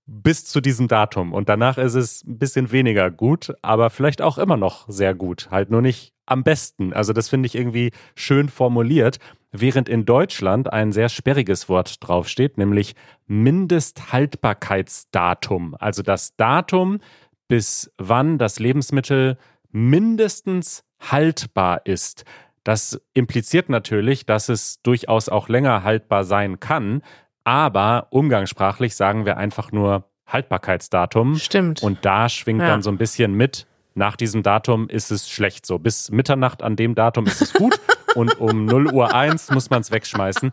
bis 0.06 0.46
zu 0.46 0.62
diesem 0.62 0.88
Datum. 0.88 1.34
Und 1.34 1.50
danach 1.50 1.80
ist 1.80 1.96
es 1.96 2.24
ein 2.24 2.38
bisschen 2.38 2.72
weniger 2.72 3.10
gut, 3.10 3.56
aber 3.64 3.90
vielleicht 3.90 4.22
auch 4.22 4.38
immer 4.38 4.56
noch 4.56 4.88
sehr 4.88 5.16
gut. 5.16 5.48
Halt 5.50 5.72
nur 5.72 5.82
nicht 5.82 6.14
am 6.28 6.44
besten. 6.44 6.94
Also 6.94 7.12
das 7.12 7.30
finde 7.30 7.48
ich 7.48 7.56
irgendwie 7.56 7.90
schön 8.16 8.50
formuliert, 8.50 9.18
während 9.52 9.90
in 9.90 10.06
Deutschland 10.06 10.72
ein 10.72 10.92
sehr 10.92 11.10
sperriges 11.10 11.70
Wort 11.70 11.96
draufsteht, 12.02 12.60
nämlich 12.60 12.94
Mindesthaltbarkeitsdatum. 13.26 15.76
Also 15.80 16.04
das 16.04 16.36
Datum, 16.36 17.00
bis 17.48 17.92
wann 17.98 18.38
das 18.38 18.60
Lebensmittel 18.60 19.40
mindestens 19.72 20.84
haltbar 21.00 21.82
ist. 21.86 22.26
Das 22.64 23.02
impliziert 23.14 23.70
natürlich, 23.70 24.28
dass 24.28 24.50
es 24.50 24.84
durchaus 24.84 25.30
auch 25.30 25.50
länger 25.50 25.84
haltbar 25.84 26.24
sein 26.24 26.60
kann, 26.60 27.02
aber 27.44 28.08
umgangssprachlich 28.10 28.96
sagen 28.96 29.26
wir 29.26 29.38
einfach 29.38 29.72
nur 29.72 30.06
Haltbarkeitsdatum. 30.28 31.36
Stimmt. 31.36 31.84
Und 31.84 32.06
da 32.06 32.30
schwingt 32.30 32.62
ja. 32.62 32.68
dann 32.68 32.82
so 32.82 32.90
ein 32.90 32.98
bisschen 32.98 33.34
mit, 33.34 33.68
nach 33.96 34.16
diesem 34.16 34.44
Datum 34.44 34.90
ist 34.90 35.12
es 35.12 35.30
schlecht 35.30 35.66
so. 35.66 35.80
Bis 35.80 36.10
Mitternacht 36.12 36.64
an 36.64 36.76
dem 36.76 36.96
Datum 36.96 37.28
ist 37.28 37.42
es 37.42 37.54
gut 37.54 37.80
und 38.16 38.40
um 38.40 38.66
0 38.66 38.94
Uhr 38.94 39.14
1 39.14 39.52
muss 39.52 39.70
man 39.70 39.82
es 39.82 39.92
wegschmeißen. 39.92 40.52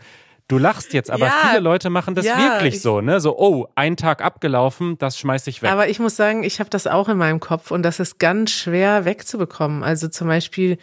Du 0.49 0.59
lachst 0.59 0.93
jetzt, 0.95 1.13
aber 1.13 1.27
ja, 1.27 1.33
viele 1.47 1.61
Leute 1.61 1.91
machen 1.91 2.17
das 2.17 2.27
ja, 2.27 2.37
wirklich 2.37 2.75
ich, 2.75 2.83
so, 2.83 3.01
ne? 3.01 3.21
So, 3.21 3.39
oh, 3.39 3.69
ein 3.77 3.97
Tag 3.97 4.21
abgelaufen, 4.21 4.99
das 4.99 5.17
schmeiß 5.17 5.47
ich 5.47 5.63
weg. 5.63 5.71
Aber 5.71 5.89
ich 5.89 6.01
muss 6.01 6.17
sagen, 6.17 6.43
ich 6.43 6.59
habe 6.59 6.69
das 6.69 6.89
auch 6.89 7.09
in 7.09 7.19
meinem 7.19 7.39
Kopf 7.39 7.71
und 7.71 7.85
das 7.85 8.01
ist 8.01 8.19
ganz 8.19 8.51
schwer 8.51 9.05
wegzubekommen. 9.05 9.85
Also 9.85 10.09
zum 10.09 10.27
Beispiel, 10.27 10.77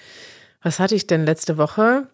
was 0.61 0.79
hatte 0.79 0.95
ich 0.95 1.05
denn 1.05 1.25
letzte 1.25 1.57
Woche? 1.57 2.07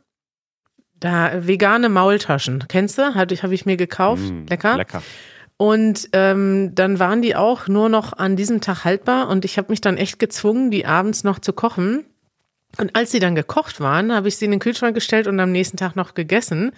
Da 1.04 1.46
vegane 1.46 1.90
Maultaschen. 1.90 2.64
Kennst 2.70 2.98
du? 2.98 3.14
Habe 3.14 3.34
ich, 3.34 3.44
hab 3.44 3.52
ich 3.52 3.66
mir 3.66 3.76
gekauft. 3.76 4.24
Mm, 4.24 4.46
lecker. 4.48 4.78
Lecker. 4.78 5.04
Und 5.58 6.08
ähm, 6.14 6.74
dann 6.76 6.98
waren 6.98 7.22
die 7.22 7.36
auch 7.36 7.68
nur 7.68 7.90
noch 7.90 8.14
an 8.14 8.38
diesem 8.38 8.62
Tag 8.62 8.86
haltbar 8.86 9.28
und 9.28 9.44
ich 9.44 9.58
habe 9.58 9.70
mich 9.74 9.82
dann 9.82 9.98
echt 9.98 10.18
gezwungen, 10.18 10.72
die 10.72 10.86
abends 10.86 11.26
noch 11.26 11.40
zu 11.40 11.52
kochen. 11.52 12.06
Und 12.78 12.96
als 12.96 13.12
sie 13.12 13.20
dann 13.20 13.36
gekocht 13.36 13.82
waren, 13.82 14.14
habe 14.14 14.30
ich 14.30 14.38
sie 14.38 14.46
in 14.46 14.52
den 14.52 14.62
Kühlschrank 14.62 14.96
gestellt 14.96 15.28
und 15.28 15.42
am 15.42 15.52
nächsten 15.52 15.76
Tag 15.76 15.98
noch 15.98 16.14
gegessen. 16.14 16.72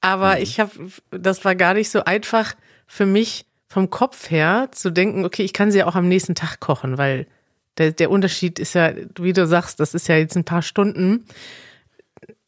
Aber 0.00 0.36
mhm. 0.36 0.42
ich 0.42 0.60
habe, 0.60 0.70
das 1.10 1.44
war 1.44 1.56
gar 1.56 1.74
nicht 1.74 1.90
so 1.90 2.04
einfach 2.04 2.54
für 2.86 3.04
mich 3.04 3.46
vom 3.66 3.90
Kopf 3.90 4.30
her 4.30 4.68
zu 4.70 4.90
denken, 4.90 5.24
okay, 5.24 5.42
ich 5.42 5.52
kann 5.52 5.72
sie 5.72 5.78
ja 5.78 5.86
auch 5.86 5.96
am 5.96 6.06
nächsten 6.06 6.36
Tag 6.36 6.60
kochen, 6.60 6.98
weil 6.98 7.26
der, 7.78 7.90
der 7.90 8.12
Unterschied 8.12 8.60
ist 8.60 8.74
ja, 8.74 8.92
wie 9.18 9.32
du 9.32 9.44
sagst, 9.44 9.80
das 9.80 9.92
ist 9.92 10.06
ja 10.06 10.16
jetzt 10.16 10.36
ein 10.36 10.44
paar 10.44 10.62
Stunden. 10.62 11.26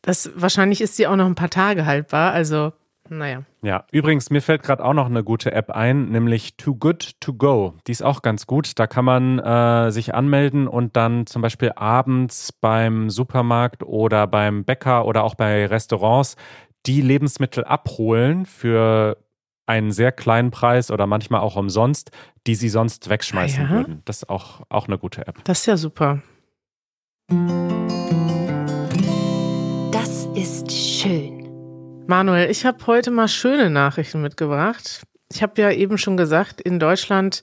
Das 0.06 0.30
wahrscheinlich 0.36 0.80
ist 0.80 0.96
sie 0.96 1.06
auch 1.06 1.16
noch 1.16 1.26
ein 1.26 1.34
paar 1.34 1.50
Tage 1.50 1.84
haltbar. 1.84 2.32
Also 2.32 2.72
naja. 3.08 3.42
Ja, 3.62 3.84
übrigens, 3.90 4.30
mir 4.30 4.40
fällt 4.40 4.62
gerade 4.62 4.84
auch 4.84 4.92
noch 4.92 5.06
eine 5.06 5.24
gute 5.24 5.52
App 5.52 5.70
ein, 5.70 6.10
nämlich 6.10 6.56
Too 6.56 6.76
Good 6.76 7.20
To 7.20 7.34
Go. 7.34 7.74
Die 7.86 7.92
ist 7.92 8.02
auch 8.02 8.22
ganz 8.22 8.46
gut. 8.46 8.78
Da 8.78 8.86
kann 8.86 9.04
man 9.04 9.38
äh, 9.38 9.90
sich 9.90 10.14
anmelden 10.14 10.68
und 10.68 10.96
dann 10.96 11.26
zum 11.26 11.42
Beispiel 11.42 11.72
abends 11.74 12.52
beim 12.52 13.10
Supermarkt 13.10 13.82
oder 13.82 14.26
beim 14.26 14.64
Bäcker 14.64 15.06
oder 15.06 15.24
auch 15.24 15.34
bei 15.34 15.66
Restaurants 15.66 16.36
die 16.86 17.00
Lebensmittel 17.00 17.64
abholen 17.64 18.46
für 18.46 19.18
einen 19.66 19.90
sehr 19.90 20.12
kleinen 20.12 20.52
Preis 20.52 20.92
oder 20.92 21.08
manchmal 21.08 21.40
auch 21.40 21.56
umsonst, 21.56 22.12
die 22.46 22.54
sie 22.54 22.68
sonst 22.68 23.10
wegschmeißen 23.10 23.66
ah 23.66 23.68
ja? 23.68 23.70
würden. 23.70 24.02
Das 24.04 24.18
ist 24.18 24.28
auch, 24.28 24.62
auch 24.68 24.86
eine 24.86 24.98
gute 24.98 25.26
App. 25.26 25.42
Das 25.44 25.60
ist 25.60 25.66
ja 25.66 25.76
super. 25.76 26.22
Schön. 31.06 32.04
Manuel, 32.06 32.50
ich 32.50 32.64
habe 32.64 32.86
heute 32.86 33.10
mal 33.10 33.28
schöne 33.28 33.70
Nachrichten 33.70 34.22
mitgebracht. 34.22 35.02
Ich 35.32 35.42
habe 35.42 35.60
ja 35.60 35.70
eben 35.70 35.98
schon 35.98 36.16
gesagt, 36.16 36.60
in 36.60 36.78
Deutschland 36.78 37.42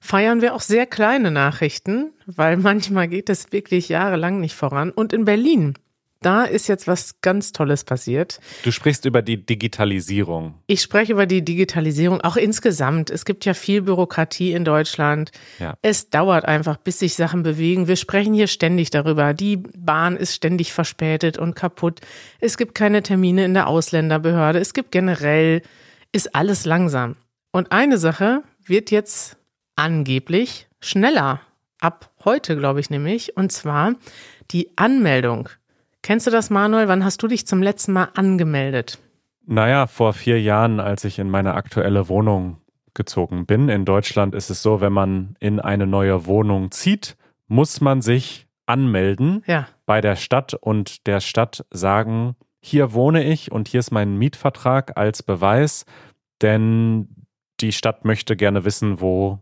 feiern 0.00 0.40
wir 0.40 0.54
auch 0.54 0.60
sehr 0.60 0.86
kleine 0.86 1.30
Nachrichten, 1.30 2.12
weil 2.26 2.56
manchmal 2.58 3.08
geht 3.08 3.30
es 3.30 3.52
wirklich 3.52 3.88
jahrelang 3.88 4.40
nicht 4.40 4.54
voran. 4.54 4.90
Und 4.90 5.12
in 5.12 5.24
Berlin 5.24 5.74
da 6.22 6.44
ist 6.44 6.68
jetzt 6.68 6.86
was 6.86 7.20
ganz 7.20 7.52
Tolles 7.52 7.84
passiert. 7.84 8.40
Du 8.62 8.70
sprichst 8.70 9.04
über 9.04 9.22
die 9.22 9.44
Digitalisierung. 9.44 10.54
Ich 10.66 10.80
spreche 10.80 11.12
über 11.12 11.26
die 11.26 11.44
Digitalisierung, 11.44 12.20
auch 12.20 12.36
insgesamt. 12.36 13.10
Es 13.10 13.24
gibt 13.24 13.44
ja 13.44 13.54
viel 13.54 13.82
Bürokratie 13.82 14.52
in 14.52 14.64
Deutschland. 14.64 15.30
Ja. 15.58 15.74
Es 15.82 16.10
dauert 16.10 16.44
einfach, 16.44 16.76
bis 16.76 16.98
sich 16.98 17.14
Sachen 17.14 17.42
bewegen. 17.42 17.88
Wir 17.88 17.96
sprechen 17.96 18.34
hier 18.34 18.46
ständig 18.46 18.90
darüber. 18.90 19.34
Die 19.34 19.56
Bahn 19.56 20.16
ist 20.16 20.34
ständig 20.34 20.72
verspätet 20.72 21.38
und 21.38 21.54
kaputt. 21.54 22.00
Es 22.40 22.56
gibt 22.56 22.74
keine 22.74 23.02
Termine 23.02 23.44
in 23.44 23.54
der 23.54 23.66
Ausländerbehörde. 23.66 24.58
Es 24.58 24.74
gibt 24.74 24.92
generell, 24.92 25.62
ist 26.12 26.34
alles 26.34 26.64
langsam. 26.64 27.16
Und 27.50 27.72
eine 27.72 27.98
Sache 27.98 28.42
wird 28.64 28.90
jetzt 28.90 29.36
angeblich 29.76 30.68
schneller. 30.80 31.40
Ab 31.80 32.10
heute, 32.24 32.56
glaube 32.56 32.80
ich 32.80 32.90
nämlich. 32.90 33.36
Und 33.36 33.50
zwar 33.50 33.94
die 34.50 34.70
Anmeldung 34.76 35.48
Kennst 36.02 36.26
du 36.26 36.30
das, 36.30 36.50
Manuel? 36.50 36.88
Wann 36.88 37.04
hast 37.04 37.22
du 37.22 37.28
dich 37.28 37.46
zum 37.46 37.62
letzten 37.62 37.92
Mal 37.92 38.08
angemeldet? 38.14 38.98
Naja, 39.46 39.86
vor 39.86 40.12
vier 40.12 40.40
Jahren, 40.40 40.80
als 40.80 41.04
ich 41.04 41.18
in 41.18 41.30
meine 41.30 41.54
aktuelle 41.54 42.08
Wohnung 42.08 42.58
gezogen 42.94 43.46
bin. 43.46 43.68
In 43.68 43.84
Deutschland 43.84 44.34
ist 44.34 44.50
es 44.50 44.62
so, 44.62 44.80
wenn 44.80 44.92
man 44.92 45.36
in 45.40 45.60
eine 45.60 45.86
neue 45.86 46.26
Wohnung 46.26 46.70
zieht, 46.70 47.16
muss 47.46 47.80
man 47.80 48.02
sich 48.02 48.46
anmelden 48.66 49.42
ja. 49.46 49.68
bei 49.86 50.00
der 50.00 50.16
Stadt 50.16 50.54
und 50.54 51.06
der 51.06 51.20
Stadt 51.20 51.64
sagen, 51.70 52.36
hier 52.60 52.92
wohne 52.92 53.24
ich 53.24 53.50
und 53.50 53.68
hier 53.68 53.80
ist 53.80 53.90
mein 53.90 54.16
Mietvertrag 54.16 54.96
als 54.96 55.22
Beweis, 55.22 55.84
denn 56.42 57.26
die 57.60 57.72
Stadt 57.72 58.04
möchte 58.04 58.36
gerne 58.36 58.64
wissen, 58.64 59.00
wo 59.00 59.40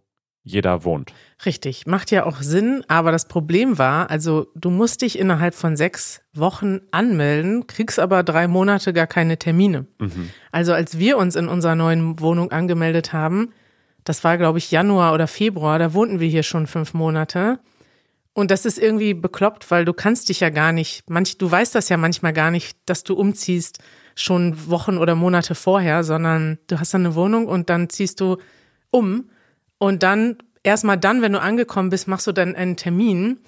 jeder 0.50 0.84
wohnt. 0.84 1.12
Richtig, 1.44 1.86
macht 1.86 2.10
ja 2.10 2.26
auch 2.26 2.42
Sinn, 2.42 2.84
aber 2.88 3.12
das 3.12 3.28
Problem 3.28 3.78
war, 3.78 4.10
also 4.10 4.48
du 4.54 4.70
musst 4.70 5.02
dich 5.02 5.18
innerhalb 5.18 5.54
von 5.54 5.76
sechs 5.76 6.20
Wochen 6.34 6.80
anmelden, 6.90 7.66
kriegst 7.66 7.98
aber 7.98 8.22
drei 8.22 8.46
Monate 8.48 8.92
gar 8.92 9.06
keine 9.06 9.38
Termine. 9.38 9.86
Mhm. 9.98 10.30
Also 10.52 10.72
als 10.72 10.98
wir 10.98 11.16
uns 11.16 11.36
in 11.36 11.48
unserer 11.48 11.74
neuen 11.74 12.20
Wohnung 12.20 12.50
angemeldet 12.52 13.12
haben, 13.12 13.52
das 14.04 14.24
war 14.24 14.38
glaube 14.38 14.58
ich 14.58 14.70
Januar 14.70 15.14
oder 15.14 15.26
Februar, 15.26 15.78
da 15.78 15.94
wohnten 15.94 16.20
wir 16.20 16.28
hier 16.28 16.42
schon 16.42 16.66
fünf 16.66 16.94
Monate. 16.94 17.58
Und 18.32 18.50
das 18.50 18.64
ist 18.64 18.78
irgendwie 18.78 19.14
bekloppt, 19.14 19.70
weil 19.70 19.84
du 19.84 19.92
kannst 19.92 20.28
dich 20.28 20.40
ja 20.40 20.50
gar 20.50 20.72
nicht, 20.72 21.08
manch, 21.10 21.36
du 21.38 21.50
weißt 21.50 21.74
das 21.74 21.88
ja 21.88 21.96
manchmal 21.96 22.32
gar 22.32 22.50
nicht, 22.50 22.78
dass 22.86 23.02
du 23.02 23.14
umziehst 23.14 23.80
schon 24.14 24.68
Wochen 24.68 24.98
oder 24.98 25.14
Monate 25.14 25.54
vorher, 25.54 26.04
sondern 26.04 26.58
du 26.68 26.78
hast 26.78 26.94
dann 26.94 27.06
eine 27.06 27.14
Wohnung 27.14 27.46
und 27.46 27.70
dann 27.70 27.88
ziehst 27.88 28.20
du 28.20 28.36
um 28.90 29.30
und 29.80 30.02
dann, 30.02 30.36
erstmal 30.62 30.98
dann, 30.98 31.22
wenn 31.22 31.32
du 31.32 31.40
angekommen 31.40 31.88
bist, 31.88 32.06
machst 32.06 32.26
du 32.26 32.32
dann 32.32 32.54
einen 32.54 32.76
Termin. 32.76 33.38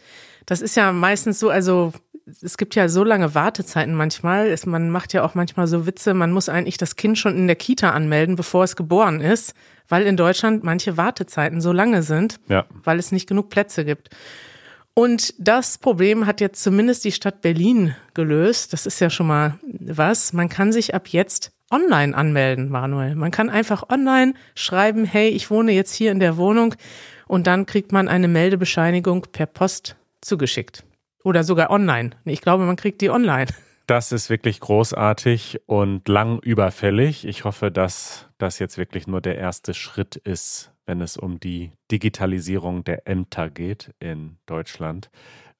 Das 0.46 0.62
ist 0.62 0.76
ja 0.76 0.90
meistens 0.90 1.38
so, 1.38 1.50
also 1.50 1.92
es 2.40 2.56
gibt 2.56 2.74
ja 2.74 2.88
so 2.88 3.04
lange 3.04 3.34
Wartezeiten 3.34 3.94
manchmal. 3.94 4.46
Es, 4.46 4.64
man 4.64 4.88
macht 4.88 5.12
ja 5.12 5.24
auch 5.24 5.34
manchmal 5.34 5.66
so 5.66 5.86
Witze, 5.86 6.14
man 6.14 6.32
muss 6.32 6.48
eigentlich 6.48 6.78
das 6.78 6.96
Kind 6.96 7.18
schon 7.18 7.36
in 7.36 7.46
der 7.48 7.56
Kita 7.56 7.90
anmelden, 7.90 8.34
bevor 8.34 8.64
es 8.64 8.76
geboren 8.76 9.20
ist, 9.20 9.52
weil 9.88 10.06
in 10.06 10.16
Deutschland 10.16 10.64
manche 10.64 10.96
Wartezeiten 10.96 11.60
so 11.60 11.70
lange 11.70 12.02
sind, 12.02 12.40
ja. 12.48 12.64
weil 12.82 12.98
es 12.98 13.12
nicht 13.12 13.28
genug 13.28 13.50
Plätze 13.50 13.84
gibt. 13.84 14.08
Und 14.94 15.34
das 15.38 15.76
Problem 15.76 16.24
hat 16.26 16.40
jetzt 16.40 16.62
zumindest 16.62 17.04
die 17.04 17.12
Stadt 17.12 17.42
Berlin 17.42 17.94
gelöst. 18.14 18.72
Das 18.72 18.86
ist 18.86 19.00
ja 19.00 19.10
schon 19.10 19.26
mal 19.26 19.58
was. 19.62 20.32
Man 20.32 20.48
kann 20.48 20.72
sich 20.72 20.94
ab 20.94 21.08
jetzt 21.08 21.52
online 21.72 22.16
anmelden, 22.16 22.68
Manuel. 22.68 23.14
Man 23.14 23.30
kann 23.30 23.50
einfach 23.50 23.88
online 23.88 24.34
schreiben, 24.54 25.04
hey, 25.04 25.28
ich 25.28 25.50
wohne 25.50 25.72
jetzt 25.72 25.94
hier 25.94 26.12
in 26.12 26.20
der 26.20 26.36
Wohnung 26.36 26.74
und 27.26 27.46
dann 27.46 27.66
kriegt 27.66 27.92
man 27.92 28.08
eine 28.08 28.28
Meldebescheinigung 28.28 29.26
per 29.32 29.46
Post 29.46 29.96
zugeschickt. 30.20 30.84
Oder 31.24 31.44
sogar 31.44 31.70
online. 31.70 32.10
Ich 32.24 32.40
glaube, 32.40 32.64
man 32.64 32.76
kriegt 32.76 33.00
die 33.00 33.10
online. 33.10 33.46
Das 33.88 34.12
ist 34.12 34.30
wirklich 34.30 34.60
großartig 34.60 35.62
und 35.66 36.06
lang 36.06 36.38
überfällig. 36.38 37.26
Ich 37.26 37.44
hoffe, 37.44 37.72
dass 37.72 38.28
das 38.38 38.60
jetzt 38.60 38.78
wirklich 38.78 39.08
nur 39.08 39.20
der 39.20 39.36
erste 39.36 39.74
Schritt 39.74 40.14
ist, 40.14 40.70
wenn 40.86 41.00
es 41.00 41.16
um 41.16 41.40
die 41.40 41.72
Digitalisierung 41.90 42.84
der 42.84 43.08
Ämter 43.08 43.50
geht 43.50 43.92
in 43.98 44.36
Deutschland. 44.46 45.10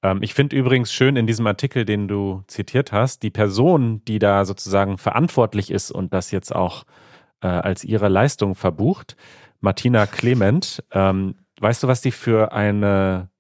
Ähm, 0.03 0.19
ich 0.23 0.35
finde 0.35 0.57
übrigens 0.57 0.93
schön 0.93 1.17
in 1.17 1.27
diesem 1.27 1.47
Artikel, 1.47 1.85
den 1.85 2.09
du 2.09 2.43
zitiert 2.47 2.93
hast, 2.93 3.23
die 3.23 3.31
Person, 3.31 4.05
die 4.05 4.19
da 4.19 4.45
sozusagen 4.45 4.99
verantwortlich 4.99 5.71
ist 5.71 5.91
und 5.91 6.13
das 6.13 6.31
jetzt 6.31 6.55
auch 6.55 6.85
äh, 7.41 7.47
als 7.47 7.85
ihre 7.85 8.09
Leistung 8.09 8.55
verbucht, 8.55 9.17
Martina 9.61 10.07
Clement. 10.07 10.83
Ähm, 10.93 11.37
weißt 11.61 11.83
du, 11.83 11.89
was 11.89 12.01
die 12.01 12.13
für 12.13 12.53
eine 12.53 13.31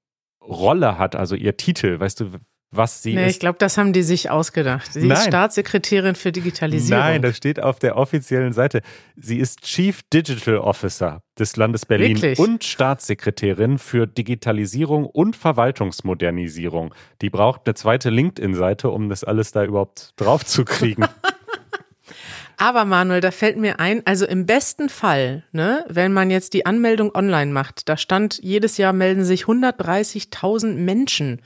Rolle 0.40 0.98
hat, 0.98 1.16
also 1.16 1.34
ihr 1.34 1.56
Titel? 1.56 2.00
Weißt 2.00 2.20
du, 2.20 2.30
was 2.72 3.02
sie 3.02 3.14
nee, 3.14 3.26
ist. 3.26 3.32
ich 3.32 3.40
glaube, 3.40 3.58
das 3.58 3.76
haben 3.76 3.92
die 3.92 4.02
sich 4.02 4.30
ausgedacht. 4.30 4.92
Sie 4.92 5.06
Nein. 5.06 5.18
ist 5.18 5.26
Staatssekretärin 5.26 6.14
für 6.14 6.32
Digitalisierung. 6.32 7.04
Nein, 7.04 7.22
das 7.22 7.36
steht 7.36 7.62
auf 7.62 7.78
der 7.78 7.96
offiziellen 7.96 8.54
Seite. 8.54 8.80
Sie 9.14 9.38
ist 9.38 9.60
Chief 9.60 10.00
Digital 10.12 10.56
Officer 10.56 11.22
des 11.38 11.56
Landes 11.56 11.84
Berlin 11.84 12.16
Wirklich? 12.16 12.38
und 12.38 12.64
Staatssekretärin 12.64 13.78
für 13.78 14.06
Digitalisierung 14.06 15.04
und 15.04 15.36
Verwaltungsmodernisierung. 15.36 16.94
Die 17.20 17.28
braucht 17.28 17.62
eine 17.66 17.74
zweite 17.74 18.08
LinkedIn-Seite, 18.08 18.88
um 18.88 19.10
das 19.10 19.22
alles 19.22 19.52
da 19.52 19.64
überhaupt 19.64 20.14
drauf 20.16 20.44
zu 20.44 20.64
kriegen. 20.64 21.04
Aber 22.56 22.84
Manuel, 22.84 23.20
da 23.20 23.30
fällt 23.30 23.58
mir 23.58 23.80
ein, 23.80 24.02
also 24.06 24.24
im 24.24 24.46
besten 24.46 24.88
Fall, 24.88 25.44
ne, 25.52 25.84
wenn 25.88 26.12
man 26.12 26.30
jetzt 26.30 26.54
die 26.54 26.64
Anmeldung 26.64 27.14
online 27.14 27.52
macht, 27.52 27.88
da 27.88 27.96
stand, 27.96 28.38
jedes 28.42 28.78
Jahr 28.78 28.92
melden 28.92 29.24
sich 29.24 29.44
130.000 29.44 30.74
Menschen 30.74 31.42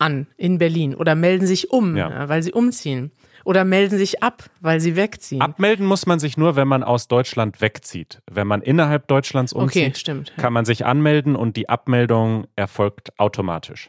an 0.00 0.26
in 0.36 0.58
Berlin 0.58 0.94
oder 0.94 1.14
melden 1.14 1.46
sich 1.46 1.70
um, 1.70 1.96
Ja. 1.96 2.10
ja, 2.10 2.28
weil 2.28 2.42
sie 2.42 2.52
umziehen. 2.52 3.10
Oder 3.42 3.64
melden 3.64 3.96
sich 3.96 4.22
ab, 4.22 4.44
weil 4.60 4.80
sie 4.80 4.96
wegziehen. 4.96 5.40
Abmelden 5.40 5.86
muss 5.86 6.04
man 6.04 6.20
sich 6.20 6.36
nur, 6.36 6.56
wenn 6.56 6.68
man 6.68 6.82
aus 6.82 7.08
Deutschland 7.08 7.62
wegzieht. 7.62 8.20
Wenn 8.30 8.46
man 8.46 8.60
innerhalb 8.60 9.08
Deutschlands 9.08 9.54
umzieht, 9.54 9.86
okay, 9.88 9.98
stimmt. 9.98 10.34
kann 10.36 10.52
man 10.52 10.66
sich 10.66 10.84
anmelden 10.84 11.36
und 11.36 11.56
die 11.56 11.70
Abmeldung 11.70 12.48
erfolgt 12.54 13.18
automatisch. 13.18 13.88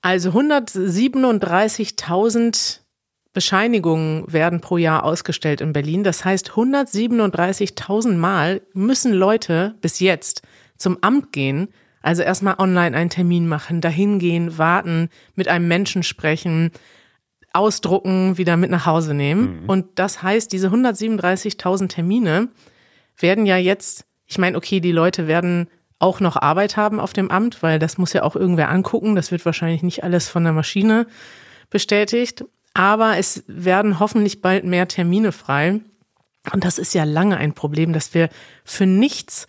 Also 0.00 0.30
137.000 0.30 2.80
Bescheinigungen 3.32 4.32
werden 4.32 4.60
pro 4.60 4.76
Jahr 4.76 5.02
ausgestellt 5.04 5.60
in 5.60 5.72
Berlin. 5.72 6.04
Das 6.04 6.24
heißt, 6.24 6.52
137.000 6.52 8.16
Mal 8.16 8.62
müssen 8.74 9.12
Leute 9.12 9.74
bis 9.80 9.98
jetzt 9.98 10.42
zum 10.76 10.98
Amt 11.00 11.32
gehen, 11.32 11.68
also 12.04 12.22
erstmal 12.22 12.56
online 12.58 12.94
einen 12.94 13.08
Termin 13.08 13.48
machen, 13.48 13.80
dahin 13.80 14.18
gehen, 14.18 14.58
warten, 14.58 15.08
mit 15.34 15.48
einem 15.48 15.68
Menschen 15.68 16.02
sprechen, 16.02 16.70
ausdrucken, 17.54 18.36
wieder 18.36 18.58
mit 18.58 18.70
nach 18.70 18.84
Hause 18.84 19.14
nehmen. 19.14 19.64
Und 19.66 19.86
das 19.98 20.22
heißt, 20.22 20.52
diese 20.52 20.68
137.000 20.68 21.88
Termine 21.88 22.48
werden 23.16 23.46
ja 23.46 23.56
jetzt, 23.56 24.04
ich 24.26 24.36
meine, 24.36 24.58
okay, 24.58 24.80
die 24.80 24.92
Leute 24.92 25.26
werden 25.28 25.68
auch 25.98 26.20
noch 26.20 26.36
Arbeit 26.36 26.76
haben 26.76 27.00
auf 27.00 27.14
dem 27.14 27.30
Amt, 27.30 27.62
weil 27.62 27.78
das 27.78 27.96
muss 27.96 28.12
ja 28.12 28.22
auch 28.22 28.36
irgendwer 28.36 28.68
angucken. 28.68 29.14
Das 29.14 29.30
wird 29.30 29.46
wahrscheinlich 29.46 29.82
nicht 29.82 30.04
alles 30.04 30.28
von 30.28 30.44
der 30.44 30.52
Maschine 30.52 31.06
bestätigt. 31.70 32.44
Aber 32.74 33.16
es 33.16 33.44
werden 33.46 33.98
hoffentlich 33.98 34.42
bald 34.42 34.64
mehr 34.64 34.88
Termine 34.88 35.32
frei. 35.32 35.80
Und 36.52 36.64
das 36.64 36.78
ist 36.78 36.92
ja 36.92 37.04
lange 37.04 37.38
ein 37.38 37.54
Problem, 37.54 37.94
dass 37.94 38.12
wir 38.12 38.28
für 38.64 38.84
nichts 38.84 39.46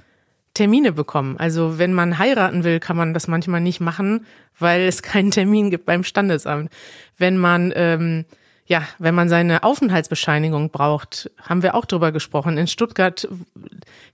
Termine 0.56 0.92
bekommen. 0.92 1.38
Also 1.38 1.78
wenn 1.78 1.94
man 1.94 2.18
heiraten 2.18 2.64
will, 2.64 2.80
kann 2.80 2.98
man 2.98 3.14
das 3.14 3.28
manchmal 3.28 3.62
nicht 3.62 3.80
machen, 3.80 4.26
weil 4.58 4.82
es 4.82 5.04
keinen 5.04 5.30
Termin 5.30 5.70
gibt 5.70 5.86
beim 5.86 6.04
Standesamt. 6.04 6.72
Wenn 7.18 7.38
man 7.38 7.72
ähm, 7.76 8.26
ja, 8.68 8.82
wenn 8.98 9.14
man 9.14 9.30
seine 9.30 9.64
Aufenthaltsbescheinigung 9.64 10.72
braucht, 10.72 11.30
haben 11.40 11.62
wir 11.62 11.76
auch 11.76 11.86
drüber 11.86 12.12
gesprochen. 12.12 12.58
In 12.58 12.66
Stuttgart 12.66 13.28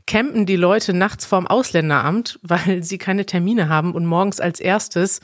campen 0.08 0.46
die 0.46 0.58
Leute 0.58 0.94
nachts 0.94 1.26
vorm 1.26 1.48
Ausländeramt, 1.48 2.38
weil 2.44 2.84
sie 2.84 2.98
keine 2.98 3.26
Termine 3.26 3.70
haben 3.70 3.94
und 3.94 4.06
morgens 4.06 4.40
als 4.40 4.60
erstes 4.60 5.22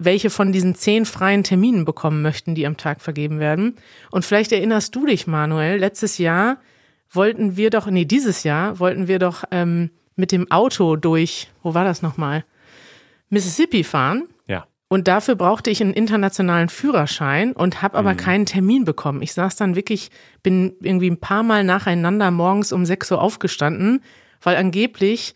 welche 0.00 0.30
von 0.30 0.52
diesen 0.52 0.76
zehn 0.76 1.04
freien 1.04 1.42
Terminen 1.42 1.84
bekommen 1.84 2.22
möchten, 2.22 2.54
die 2.54 2.66
am 2.68 2.76
Tag 2.76 3.00
vergeben 3.00 3.40
werden. 3.40 3.74
Und 4.12 4.24
vielleicht 4.24 4.52
erinnerst 4.52 4.94
du 4.94 5.06
dich, 5.06 5.26
Manuel, 5.26 5.78
letztes 5.78 6.18
Jahr 6.18 6.58
wollten 7.10 7.56
wir 7.56 7.70
doch, 7.70 7.86
nee, 7.86 8.04
dieses 8.04 8.44
Jahr 8.44 8.78
wollten 8.78 9.08
wir 9.08 9.18
doch 9.18 9.44
ähm, 9.50 9.90
mit 10.16 10.32
dem 10.32 10.50
Auto 10.50 10.96
durch, 10.96 11.48
wo 11.62 11.74
war 11.74 11.84
das 11.84 12.02
nochmal? 12.02 12.44
Mississippi 13.30 13.84
fahren. 13.84 14.24
Ja. 14.46 14.66
Und 14.88 15.06
dafür 15.06 15.34
brauchte 15.34 15.70
ich 15.70 15.80
einen 15.82 15.92
internationalen 15.92 16.68
Führerschein 16.68 17.52
und 17.52 17.82
habe 17.82 17.96
aber 17.98 18.14
Mhm. 18.14 18.16
keinen 18.18 18.46
Termin 18.46 18.84
bekommen. 18.84 19.22
Ich 19.22 19.32
saß 19.34 19.56
dann 19.56 19.76
wirklich, 19.76 20.10
bin 20.42 20.74
irgendwie 20.80 21.10
ein 21.10 21.20
paar 21.20 21.42
Mal 21.42 21.62
nacheinander 21.64 22.30
morgens 22.30 22.72
um 22.72 22.86
6 22.86 23.12
Uhr 23.12 23.20
aufgestanden, 23.20 24.02
weil 24.42 24.56
angeblich 24.56 25.34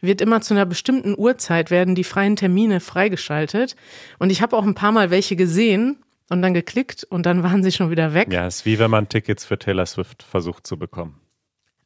wird 0.00 0.20
immer 0.20 0.40
zu 0.42 0.54
einer 0.54 0.66
bestimmten 0.66 1.14
Uhrzeit 1.16 1.70
werden 1.70 1.94
die 1.94 2.04
freien 2.04 2.36
Termine 2.36 2.80
freigeschaltet. 2.80 3.74
Und 4.18 4.30
ich 4.30 4.42
habe 4.42 4.56
auch 4.56 4.64
ein 4.64 4.74
paar 4.74 4.92
Mal 4.92 5.10
welche 5.10 5.36
gesehen 5.36 5.96
und 6.30 6.42
dann 6.42 6.54
geklickt 6.54 7.04
und 7.04 7.26
dann 7.26 7.42
waren 7.42 7.62
sie 7.62 7.72
schon 7.72 7.90
wieder 7.90 8.14
weg. 8.14 8.32
Ja, 8.32 8.46
ist 8.46 8.64
wie 8.64 8.78
wenn 8.78 8.90
man 8.90 9.08
Tickets 9.08 9.44
für 9.44 9.58
Taylor 9.58 9.86
Swift 9.86 10.22
versucht 10.22 10.66
zu 10.66 10.78
bekommen. 10.78 11.20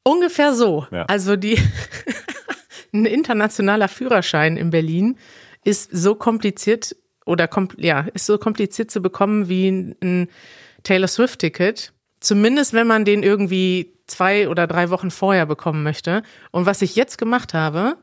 Ungefähr 0.03 0.55
so. 0.55 0.87
Ja. 0.91 1.05
Also 1.05 1.37
die 1.37 1.59
ein 2.93 3.05
internationaler 3.05 3.89
Führerschein 3.89 4.57
in 4.57 4.71
Berlin 4.71 5.19
ist 5.65 5.91
so 5.93 6.15
kompliziert 6.15 6.97
oder 7.27 7.49
ja, 7.77 8.07
ist 8.15 8.27
so 8.27 8.39
kompliziert 8.39 8.91
zu 8.91 9.03
bekommen 9.03 9.49
wie 9.49 9.69
ein 9.69 10.29
Taylor 10.83 11.09
Swift-Ticket. 11.09 11.93
Zumindest 12.21 12.73
wenn 12.73 12.87
man 12.87 13.05
den 13.05 13.23
irgendwie 13.23 13.93
zwei 14.07 14.49
oder 14.49 14.67
drei 14.67 14.91
Wochen 14.91 15.11
vorher 15.11 15.47
bekommen 15.47 15.83
möchte. 15.83 16.23
Und 16.51 16.67
was 16.67 16.83
ich 16.83 16.97
jetzt 16.97 17.19
gemacht 17.19 17.55
habe, 17.55 17.99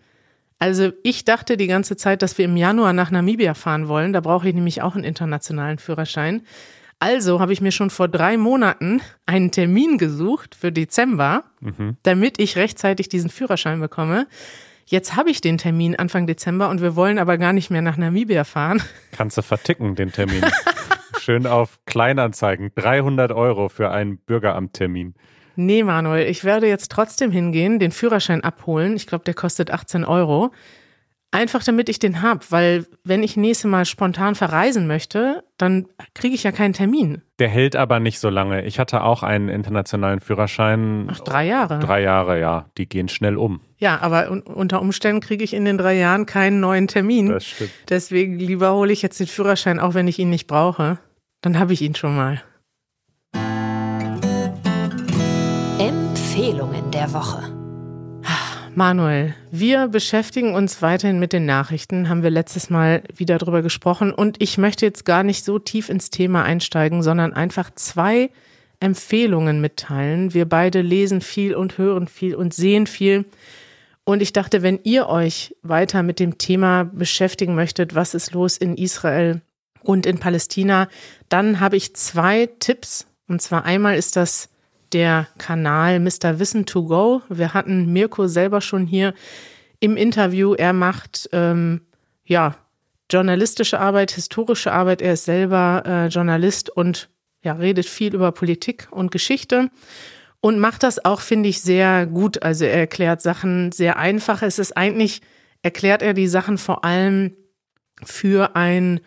also 0.60 0.92
ich 1.04 1.26
dachte 1.26 1.58
die 1.58 1.68
ganze 1.68 1.98
Zeit, 1.98 2.22
dass 2.22 2.38
wir 2.38 2.46
im 2.46 2.58
Januar 2.58 2.94
nach 2.94 3.12
Namibia 3.12 3.54
fahren 3.54 3.88
wollen. 3.88 4.14
Da 4.14 4.22
brauche 4.22 4.48
ich 4.48 4.56
nämlich 4.56 4.82
auch 4.82 4.96
einen 4.96 5.04
internationalen 5.04 5.80
Führerschein. 5.80 6.44
Also 7.00 7.40
habe 7.42 7.52
ich 7.52 7.60
mir 7.60 7.72
schon 7.72 7.90
vor 7.90 8.08
drei 8.08 8.38
Monaten 8.38 9.02
einen 9.26 9.52
Termin 9.52 9.98
gesucht 9.98 10.56
für 10.56 10.72
Dezember, 10.72 11.44
mhm. 11.60 11.98
damit 12.04 12.40
ich 12.40 12.56
rechtzeitig 12.56 13.10
diesen 13.10 13.30
Führerschein 13.30 13.82
bekomme. 13.82 14.28
Jetzt 14.86 15.16
habe 15.16 15.30
ich 15.30 15.42
den 15.42 15.58
Termin 15.58 15.96
Anfang 15.96 16.28
Dezember 16.28 16.70
und 16.70 16.82
wir 16.82 16.96
wollen 16.96 17.20
aber 17.20 17.38
gar 17.38 17.54
nicht 17.54 17.70
mehr 17.70 17.82
nach 17.82 17.98
Namibia 17.98 18.44
fahren. 18.44 18.82
Kannst 19.12 19.38
du 19.38 19.42
verticken, 19.42 19.96
den 19.96 20.12
Termin. 20.12 20.42
Schön 21.20 21.48
auf 21.48 21.80
Kleinanzeigen. 21.86 22.72
300 22.76 23.32
Euro 23.32 23.68
für 23.68 23.90
einen 23.90 24.20
Bürgeramttermin. 24.20 25.16
Nee, 25.56 25.84
Manuel, 25.84 26.28
ich 26.28 26.44
werde 26.44 26.68
jetzt 26.68 26.92
trotzdem 26.92 27.32
hingehen, 27.32 27.80
den 27.80 27.92
Führerschein 27.92 28.44
abholen. 28.44 28.96
Ich 28.96 29.08
glaube, 29.08 29.24
der 29.24 29.34
kostet 29.34 29.72
18 29.72 30.06
Euro. 30.06 30.52
Einfach 31.32 31.64
damit 31.66 31.90
ich 31.90 32.00
den 32.00 32.22
habe, 32.22 32.46
weil 32.50 32.86
wenn 33.04 33.22
ich 33.22 33.36
nächstes 33.36 33.70
Mal 33.70 33.84
spontan 33.84 34.36
verreisen 34.36 34.88
möchte, 34.88 35.44
dann 35.58 35.86
kriege 36.14 36.34
ich 36.34 36.44
ja 36.44 36.54
keinen 36.54 36.72
Termin. 36.72 37.24
Der 37.40 37.50
hält 37.50 37.76
aber 37.76 38.00
nicht 38.00 38.20
so 38.20 38.30
lange. 38.30 38.64
Ich 38.64 38.80
hatte 38.80 39.04
auch 39.04 39.22
einen 39.22 39.50
internationalen 39.50 40.22
Führerschein. 40.22 41.08
Ach, 41.12 41.20
drei 41.20 41.46
Jahre. 41.46 41.80
Drei 41.80 42.02
Jahre, 42.02 42.40
ja. 42.40 42.70
Die 42.78 42.88
gehen 42.88 43.10
schnell 43.10 43.36
um. 43.36 43.60
Ja, 43.78 44.00
aber 44.00 44.32
un 44.32 44.44
unter 44.44 44.80
Umständen 44.80 45.20
kriege 45.20 45.44
ich 45.44 45.54
in 45.54 45.66
den 45.66 45.78
drei 45.78 45.98
Jahren 45.98 46.26
keinen 46.26 46.62
neuen 46.62 46.88
Termin. 46.88 47.28
Das 47.28 47.46
stimmt. 47.46 47.72
Deswegen 47.90 48.40
lieber 48.40 48.74
hole 48.74 48.94
ich 48.94 49.02
jetzt 49.02 49.20
den 49.20 49.28
Führerschein, 49.28 49.82
auch 49.82 49.94
wenn 49.94 50.08
ich 50.08 50.20
ihn 50.20 50.30
nicht 50.30 50.48
brauche. 50.48 51.00
Dann 51.42 51.60
habe 51.60 51.74
ich 51.74 51.82
ihn 51.82 51.96
schon 51.96 52.16
mal. 52.16 52.42
Empfehlungen 56.56 56.90
der 56.92 57.12
Woche. 57.12 57.54
Manuel, 58.76 59.36
wir 59.52 59.90
beschäftigen 59.90 60.56
uns 60.56 60.82
weiterhin 60.82 61.20
mit 61.20 61.34
den 61.34 61.46
Nachrichten, 61.46 62.08
haben 62.08 62.24
wir 62.24 62.30
letztes 62.30 62.70
Mal 62.70 63.04
wieder 63.14 63.38
drüber 63.40 63.62
gesprochen 63.62 64.14
und 64.14 64.42
ich 64.42 64.58
möchte 64.58 64.86
jetzt 64.86 65.04
gar 65.04 65.24
nicht 65.24 65.44
so 65.44 65.60
tief 65.60 65.90
ins 65.90 66.12
Thema 66.12 66.44
einsteigen, 66.44 67.04
sondern 67.04 67.34
einfach 67.34 67.72
zwei 67.76 68.30
Empfehlungen 68.80 69.60
mitteilen. 69.60 70.34
Wir 70.34 70.48
beide 70.48 70.80
lesen 70.80 71.20
viel 71.20 71.56
und 71.56 71.78
hören 71.78 72.08
viel 72.08 72.36
und 72.36 72.54
sehen 72.54 72.88
viel. 72.88 73.26
Und 74.06 74.22
ich 74.22 74.32
dachte, 74.32 74.64
wenn 74.64 74.80
ihr 74.84 75.10
euch 75.10 75.58
weiter 75.62 76.04
mit 76.04 76.22
dem 76.22 76.38
Thema 76.38 76.86
beschäftigen 76.86 77.56
möchtet, 77.56 77.96
was 77.96 78.14
ist 78.14 78.32
los 78.32 78.56
in 78.56 78.78
Israel 78.78 79.42
und 79.82 80.06
in 80.06 80.20
Palästina, 80.20 80.88
dann 81.28 81.60
habe 81.60 81.76
ich 81.76 81.98
zwei 81.98 82.48
Tipps. 82.60 83.08
Und 83.28 83.42
zwar 83.42 83.66
einmal 83.66 83.98
ist 83.98 84.16
das 84.16 84.48
der 84.96 85.28
Kanal 85.38 86.00
Mr. 86.00 86.40
Wissen 86.40 86.66
to 86.66 86.86
Go. 86.86 87.22
Wir 87.28 87.54
hatten 87.54 87.92
Mirko 87.92 88.28
selber 88.28 88.62
schon 88.62 88.88
hier 88.88 89.14
im 89.82 89.98
Interview. 89.98 90.54
Er 90.54 90.72
macht 90.72 91.30
ähm, 91.34 91.82
ja 92.24 92.56
journalistische 93.12 93.78
Arbeit, 93.78 94.12
historische 94.12 94.72
Arbeit. 94.72 95.02
Er 95.02 95.14
ist 95.14 95.26
selber 95.26 95.84
äh, 95.86 96.08
Journalist 96.08 96.70
und 96.70 97.10
ja, 97.44 97.54
redet 97.54 97.86
viel 97.86 98.16
über 98.16 98.32
Politik 98.32 98.88
und 98.90 99.12
Geschichte 99.12 99.70
und 100.40 100.60
macht 100.60 100.84
das 100.84 101.04
auch, 101.04 101.20
finde 101.20 101.50
ich, 101.50 101.62
sehr 101.62 102.06
gut. 102.06 102.42
Also 102.42 102.64
er 102.64 102.80
erklärt 102.80 103.22
Sachen 103.22 103.74
sehr 103.74 103.98
einfach. 103.98 104.44
Es 104.44 104.60
ist 104.60 104.78
eigentlich, 104.78 105.22
erklärt 105.62 106.04
er 106.04 106.14
die 106.14 106.28
Sachen 106.30 106.58
vor 106.58 106.86
allem 106.86 107.36
für 108.02 108.56
ein 108.56 109.02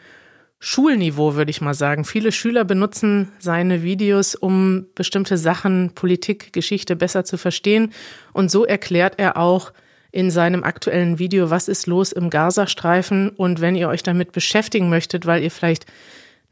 Schulniveau, 0.60 1.36
würde 1.36 1.50
ich 1.50 1.60
mal 1.60 1.74
sagen. 1.74 2.04
Viele 2.04 2.32
Schüler 2.32 2.64
benutzen 2.64 3.30
seine 3.38 3.82
Videos, 3.82 4.34
um 4.34 4.86
bestimmte 4.94 5.38
Sachen, 5.38 5.92
Politik, 5.94 6.52
Geschichte 6.52 6.96
besser 6.96 7.24
zu 7.24 7.38
verstehen. 7.38 7.92
Und 8.32 8.50
so 8.50 8.64
erklärt 8.64 9.14
er 9.18 9.36
auch 9.36 9.72
in 10.10 10.30
seinem 10.30 10.64
aktuellen 10.64 11.18
Video, 11.18 11.50
was 11.50 11.68
ist 11.68 11.86
los 11.86 12.10
im 12.12 12.28
Gazastreifen. 12.30 13.30
Und 13.30 13.60
wenn 13.60 13.76
ihr 13.76 13.88
euch 13.88 14.02
damit 14.02 14.32
beschäftigen 14.32 14.88
möchtet, 14.88 15.26
weil 15.26 15.42
ihr 15.42 15.50
vielleicht 15.50 15.86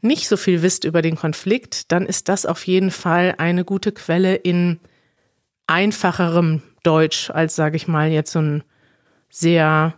nicht 0.01 0.27
so 0.27 0.37
viel 0.37 0.61
wisst 0.61 0.85
über 0.85 1.01
den 1.01 1.15
Konflikt, 1.15 1.91
dann 1.91 2.05
ist 2.05 2.29
das 2.29 2.45
auf 2.45 2.65
jeden 2.65 2.91
Fall 2.91 3.35
eine 3.37 3.65
gute 3.65 3.91
Quelle 3.91 4.35
in 4.35 4.79
einfacherem 5.65 6.61
Deutsch 6.83 7.29
als, 7.29 7.55
sage 7.55 7.75
ich 7.75 7.87
mal, 7.87 8.09
jetzt 8.09 8.31
so 8.31 8.39
ein 8.39 8.63
sehr 9.29 9.95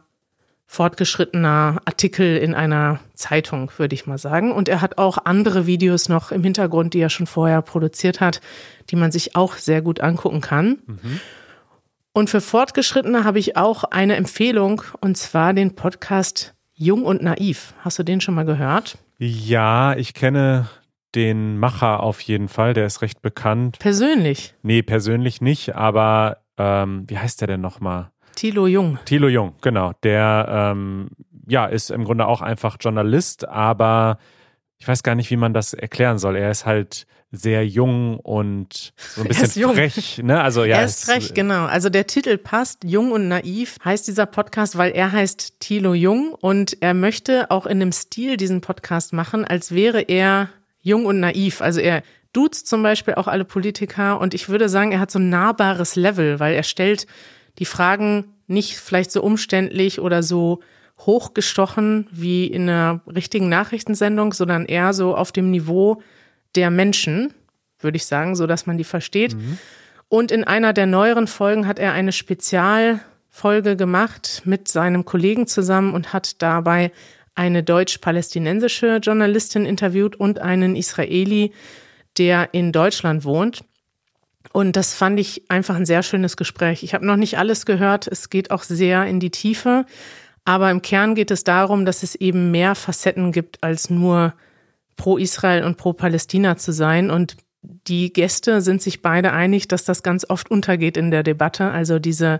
fortgeschrittener 0.71 1.81
Artikel 1.85 2.37
in 2.37 2.53
einer 2.53 2.99
Zeitung, 3.15 3.71
würde 3.77 3.95
ich 3.95 4.05
mal 4.05 4.19
sagen. 4.19 4.51
Und 4.51 4.69
er 4.69 4.81
hat 4.81 4.99
auch 4.99 5.17
andere 5.25 5.65
Videos 5.65 6.09
noch 6.09 6.31
im 6.31 6.43
Hintergrund, 6.43 6.93
die 6.93 6.99
er 6.99 7.09
schon 7.09 7.25
vorher 7.25 7.63
produziert 7.63 8.21
hat, 8.21 8.39
die 8.91 8.95
man 8.95 9.11
sich 9.11 9.35
auch 9.35 9.55
sehr 9.55 9.81
gut 9.81 9.99
angucken 9.99 10.41
kann. 10.41 10.77
Mhm. 10.85 11.19
Und 12.13 12.29
für 12.29 12.39
Fortgeschrittene 12.39 13.23
habe 13.23 13.39
ich 13.39 13.57
auch 13.57 13.83
eine 13.83 14.15
Empfehlung, 14.15 14.83
und 15.01 15.17
zwar 15.17 15.55
den 15.55 15.73
Podcast 15.73 16.53
Jung 16.75 17.03
und 17.03 17.23
Naiv. 17.23 17.73
Hast 17.79 17.97
du 17.97 18.03
den 18.03 18.21
schon 18.21 18.35
mal 18.35 18.45
gehört? 18.45 18.99
Ja, 19.17 19.95
ich 19.95 20.13
kenne 20.13 20.69
den 21.15 21.57
Macher 21.57 22.03
auf 22.03 22.21
jeden 22.21 22.47
Fall, 22.47 22.75
der 22.75 22.85
ist 22.85 23.01
recht 23.01 23.23
bekannt. 23.23 23.79
Persönlich? 23.79 24.53
Nee, 24.61 24.83
persönlich 24.83 25.41
nicht, 25.41 25.73
aber 25.73 26.43
ähm, 26.57 27.05
wie 27.07 27.17
heißt 27.17 27.41
der 27.41 27.47
denn 27.47 27.61
nochmal? 27.61 28.11
Thilo 28.39 28.67
Jung. 28.67 28.97
Thilo 29.03 29.27
Jung, 29.27 29.55
genau. 29.59 29.91
Der 30.01 30.45
ähm, 30.49 31.09
ja, 31.45 31.65
ist 31.65 31.91
im 31.91 32.05
Grunde 32.05 32.25
auch 32.25 32.39
einfach 32.39 32.77
Journalist, 32.79 33.45
aber 33.45 34.17
ich 34.77 34.87
weiß 34.87 35.03
gar 35.03 35.15
nicht, 35.15 35.29
wie 35.29 35.35
man 35.35 35.53
das 35.53 35.73
erklären 35.73 36.19
soll. 36.19 36.37
Er 36.37 36.49
ist 36.49 36.65
halt 36.65 37.05
sehr 37.33 37.67
jung 37.67 38.17
und 38.17 38.93
so 38.97 39.23
ein 39.23 39.27
bisschen 39.27 39.73
frech. 39.73 40.21
Ne? 40.23 40.41
Also, 40.41 40.63
ja, 40.63 40.77
er 40.77 40.85
ist 40.85 41.03
frech, 41.03 41.33
genau. 41.33 41.65
Also 41.65 41.89
der 41.89 42.07
Titel 42.07 42.37
passt. 42.37 42.85
Jung 42.85 43.11
und 43.11 43.27
naiv 43.27 43.75
heißt 43.83 44.07
dieser 44.07 44.25
Podcast, 44.25 44.77
weil 44.77 44.91
er 44.91 45.11
heißt 45.11 45.59
Thilo 45.59 45.93
Jung 45.93 46.33
und 46.33 46.81
er 46.81 46.93
möchte 46.93 47.51
auch 47.51 47.65
in 47.65 47.81
dem 47.81 47.91
Stil 47.91 48.37
diesen 48.37 48.61
Podcast 48.61 49.11
machen, 49.11 49.43
als 49.43 49.73
wäre 49.73 49.99
er 49.99 50.47
jung 50.79 51.05
und 51.05 51.19
naiv. 51.19 51.59
Also 51.59 51.81
er 51.81 52.03
duzt 52.31 52.67
zum 52.69 52.83
Beispiel 52.83 53.15
auch 53.15 53.27
alle 53.27 53.43
Politiker 53.43 54.21
und 54.21 54.33
ich 54.33 54.47
würde 54.47 54.69
sagen, 54.69 54.93
er 54.93 55.01
hat 55.01 55.11
so 55.11 55.19
ein 55.19 55.27
nahbares 55.27 55.97
Level, 55.97 56.39
weil 56.39 56.53
er 56.53 56.63
stellt 56.63 57.05
die 57.57 57.65
Fragen 57.65 58.33
nicht 58.47 58.77
vielleicht 58.77 59.11
so 59.11 59.21
umständlich 59.21 59.99
oder 59.99 60.23
so 60.23 60.59
hochgestochen 60.99 62.07
wie 62.11 62.47
in 62.47 62.63
einer 62.63 63.01
richtigen 63.07 63.49
Nachrichtensendung, 63.49 64.33
sondern 64.33 64.65
eher 64.65 64.93
so 64.93 65.15
auf 65.15 65.31
dem 65.31 65.49
Niveau 65.49 66.01
der 66.55 66.69
Menschen, 66.69 67.33
würde 67.79 67.97
ich 67.97 68.05
sagen, 68.05 68.35
so 68.35 68.47
dass 68.47 68.65
man 68.65 68.77
die 68.77 68.83
versteht. 68.83 69.35
Mhm. 69.35 69.57
Und 70.09 70.31
in 70.31 70.43
einer 70.43 70.73
der 70.73 70.87
neueren 70.87 71.27
Folgen 71.27 71.67
hat 71.67 71.79
er 71.79 71.93
eine 71.93 72.11
Spezialfolge 72.11 73.77
gemacht 73.77 74.41
mit 74.45 74.67
seinem 74.67 75.05
Kollegen 75.05 75.47
zusammen 75.47 75.93
und 75.93 76.11
hat 76.11 76.41
dabei 76.41 76.91
eine 77.35 77.63
deutsch-palästinensische 77.63 78.97
Journalistin 78.97 79.65
interviewt 79.65 80.15
und 80.17 80.39
einen 80.39 80.75
Israeli, 80.75 81.53
der 82.17 82.49
in 82.53 82.73
Deutschland 82.73 83.23
wohnt. 83.23 83.63
Und 84.51 84.75
das 84.75 84.93
fand 84.93 85.19
ich 85.19 85.43
einfach 85.49 85.75
ein 85.75 85.85
sehr 85.85 86.03
schönes 86.03 86.35
Gespräch. 86.37 86.83
Ich 86.83 86.93
habe 86.93 87.05
noch 87.05 87.15
nicht 87.15 87.37
alles 87.37 87.65
gehört. 87.65 88.07
Es 88.07 88.29
geht 88.29 88.51
auch 88.51 88.63
sehr 88.63 89.05
in 89.05 89.19
die 89.19 89.29
Tiefe. 89.29 89.85
Aber 90.43 90.71
im 90.71 90.81
Kern 90.81 91.13
geht 91.13 91.31
es 91.31 91.43
darum, 91.43 91.85
dass 91.85 92.01
es 92.01 92.15
eben 92.15 92.49
mehr 92.49 92.73
Facetten 92.73 93.31
gibt, 93.31 93.63
als 93.63 93.89
nur 93.89 94.33
pro 94.95 95.17
Israel 95.17 95.63
und 95.63 95.77
pro 95.77 95.93
Palästina 95.93 96.57
zu 96.57 96.71
sein. 96.71 97.11
Und 97.11 97.37
die 97.61 98.11
Gäste 98.11 98.61
sind 98.61 98.81
sich 98.81 99.01
beide 99.01 99.31
einig, 99.31 99.67
dass 99.67 99.85
das 99.85 100.01
ganz 100.01 100.25
oft 100.27 100.49
untergeht 100.49 100.97
in 100.97 101.11
der 101.11 101.23
Debatte. 101.23 101.69
Also 101.69 101.99
diese 101.99 102.39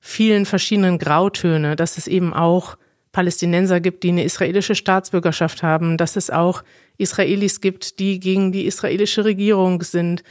vielen 0.00 0.44
verschiedenen 0.44 0.98
Grautöne, 0.98 1.76
dass 1.76 1.96
es 1.96 2.06
eben 2.06 2.34
auch 2.34 2.76
Palästinenser 3.12 3.80
gibt, 3.80 4.04
die 4.04 4.10
eine 4.10 4.24
israelische 4.24 4.74
Staatsbürgerschaft 4.74 5.62
haben, 5.62 5.96
dass 5.96 6.16
es 6.16 6.30
auch 6.30 6.62
Israelis 6.98 7.60
gibt, 7.60 7.98
die 7.98 8.20
gegen 8.20 8.52
die 8.52 8.66
israelische 8.66 9.24
Regierung 9.24 9.82
sind 9.82 10.22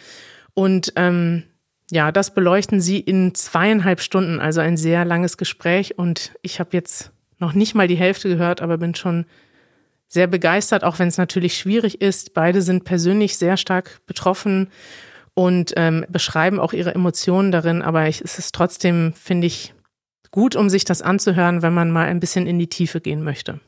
und 0.58 0.93
ähm, 0.96 1.43
ja, 1.91 2.12
das 2.12 2.34
beleuchten 2.34 2.82
sie 2.82 3.00
in 3.00 3.36
zweieinhalb 3.36 4.02
Stunden, 4.02 4.39
also 4.39 4.60
ein 4.60 4.76
sehr 4.76 5.06
langes 5.06 5.38
Gespräch. 5.38 6.00
Und 6.00 6.32
ich 6.41 6.60
habe 6.60 6.72
jetzt 6.74 7.12
noch 7.38 7.54
nicht 7.54 7.76
mal 7.76 7.88
die 7.88 7.96
Hälfte 7.96 8.28
gehört, 8.28 8.63
aber 8.63 8.80
bin 8.80 8.96
schon 8.96 9.28
sehr 10.08 10.26
begeistert, 10.26 10.84
auch 10.84 10.98
wenn 10.98 11.10
es 11.10 11.20
natürlich 11.20 11.56
schwierig 11.60 12.02
ist. 12.02 12.34
Beide 12.34 12.63
sind 12.63 12.86
persönlich 12.86 13.38
sehr 13.38 13.56
stark 13.56 14.02
betroffen 14.08 14.70
und 15.36 15.74
ähm, 15.76 16.08
beschreiben 16.10 16.60
auch 16.60 16.74
ihre 16.74 16.96
Emotionen 16.96 17.52
darin. 17.52 17.84
Aber 17.84 18.08
ich, 18.08 18.22
es 18.22 18.39
ist 18.39 18.56
trotzdem, 18.56 19.13
finde 19.13 19.46
ich, 19.46 19.76
gut, 20.32 20.56
um 20.56 20.72
sich 20.72 20.86
das 20.86 21.04
anzuhören, 21.04 21.62
wenn 21.62 21.76
man 21.76 21.91
mal 21.91 22.08
ein 22.08 22.20
bisschen 22.20 22.48
in 22.48 22.58
die 22.58 22.67
Tiefe 22.67 23.00
gehen 23.00 23.24
möchte. 23.24 23.60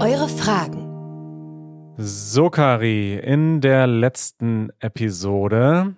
Eure 0.00 0.30
Fragen 0.30 0.89
so, 2.02 2.48
Kari, 2.48 3.16
in 3.18 3.60
der 3.60 3.86
letzten 3.86 4.70
Episode 4.80 5.96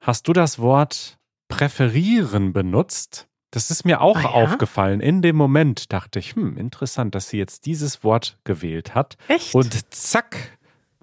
hast 0.00 0.26
du 0.26 0.32
das 0.32 0.58
Wort 0.58 1.16
präferieren 1.48 2.52
benutzt. 2.52 3.28
Das 3.52 3.70
ist 3.70 3.84
mir 3.84 4.00
auch 4.00 4.16
Ah, 4.16 4.22
ja? 4.22 4.28
aufgefallen. 4.30 5.00
In 5.00 5.22
dem 5.22 5.36
Moment 5.36 5.92
dachte 5.92 6.18
ich, 6.18 6.34
hm, 6.34 6.56
interessant, 6.56 7.14
dass 7.14 7.28
sie 7.28 7.38
jetzt 7.38 7.66
dieses 7.66 8.02
Wort 8.02 8.36
gewählt 8.42 8.96
hat. 8.96 9.16
Echt? 9.28 9.54
Und 9.54 9.94
zack, 9.94 10.58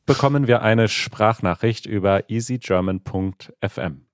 bekommen 0.05 0.47
wir 0.47 0.61
eine 0.61 0.89
Sprachnachricht 0.89 1.85
über 1.85 2.29
easygerman.fm. 2.29 4.05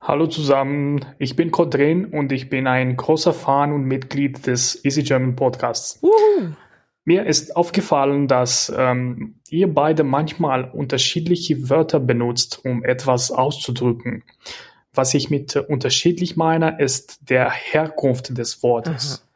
Hallo 0.00 0.26
zusammen, 0.28 1.04
ich 1.18 1.34
bin 1.34 1.50
Kodrin 1.50 2.04
und 2.06 2.30
ich 2.30 2.48
bin 2.50 2.68
ein 2.68 2.96
großer 2.96 3.32
Fan 3.32 3.72
und 3.72 3.84
Mitglied 3.84 4.46
des 4.46 4.84
Easy 4.84 5.02
German 5.02 5.34
Podcasts. 5.34 5.98
Uhu. 6.02 6.52
Mir 7.04 7.26
ist 7.26 7.56
aufgefallen, 7.56 8.28
dass 8.28 8.72
ähm, 8.76 9.40
ihr 9.48 9.72
beide 9.72 10.04
manchmal 10.04 10.70
unterschiedliche 10.70 11.68
Wörter 11.68 11.98
benutzt, 11.98 12.64
um 12.64 12.84
etwas 12.84 13.32
auszudrücken. 13.32 14.22
Was 14.94 15.14
ich 15.14 15.30
mit 15.30 15.56
unterschiedlich 15.56 16.36
meine, 16.36 16.80
ist 16.80 17.28
der 17.28 17.50
Herkunft 17.50 18.36
des 18.36 18.62
Wortes. 18.62 19.26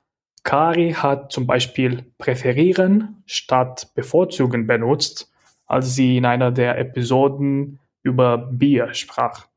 Kari 0.44 0.92
hat 0.92 1.32
zum 1.32 1.46
Beispiel 1.46 2.04
präferieren 2.18 3.22
statt 3.26 3.90
bevorzugen 3.94 4.68
benutzt, 4.68 5.32
als 5.66 5.96
sie 5.96 6.18
in 6.18 6.24
einer 6.24 6.52
der 6.52 6.78
Episoden 6.78 7.80
über 8.04 8.38
Bier 8.38 8.94
sprach. 8.94 9.48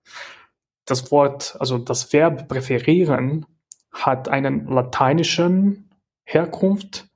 Das 0.86 1.12
Wort, 1.12 1.56
also 1.60 1.78
das 1.78 2.12
Verb 2.12 2.48
präferieren 2.48 3.46
hat 3.92 4.30
einen 4.30 4.66
lateinischen 4.68 5.92
Herkunft, 6.24 7.09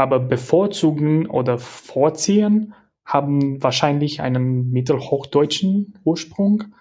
aber 0.00 0.18
bevorzugen 0.18 1.26
oder 1.26 1.58
vorziehen 1.58 2.72
haben 3.04 3.62
wahrscheinlich 3.62 4.22
einen 4.22 4.70
mittelhochdeutschen 4.70 5.98
Ursprung. 6.04 6.74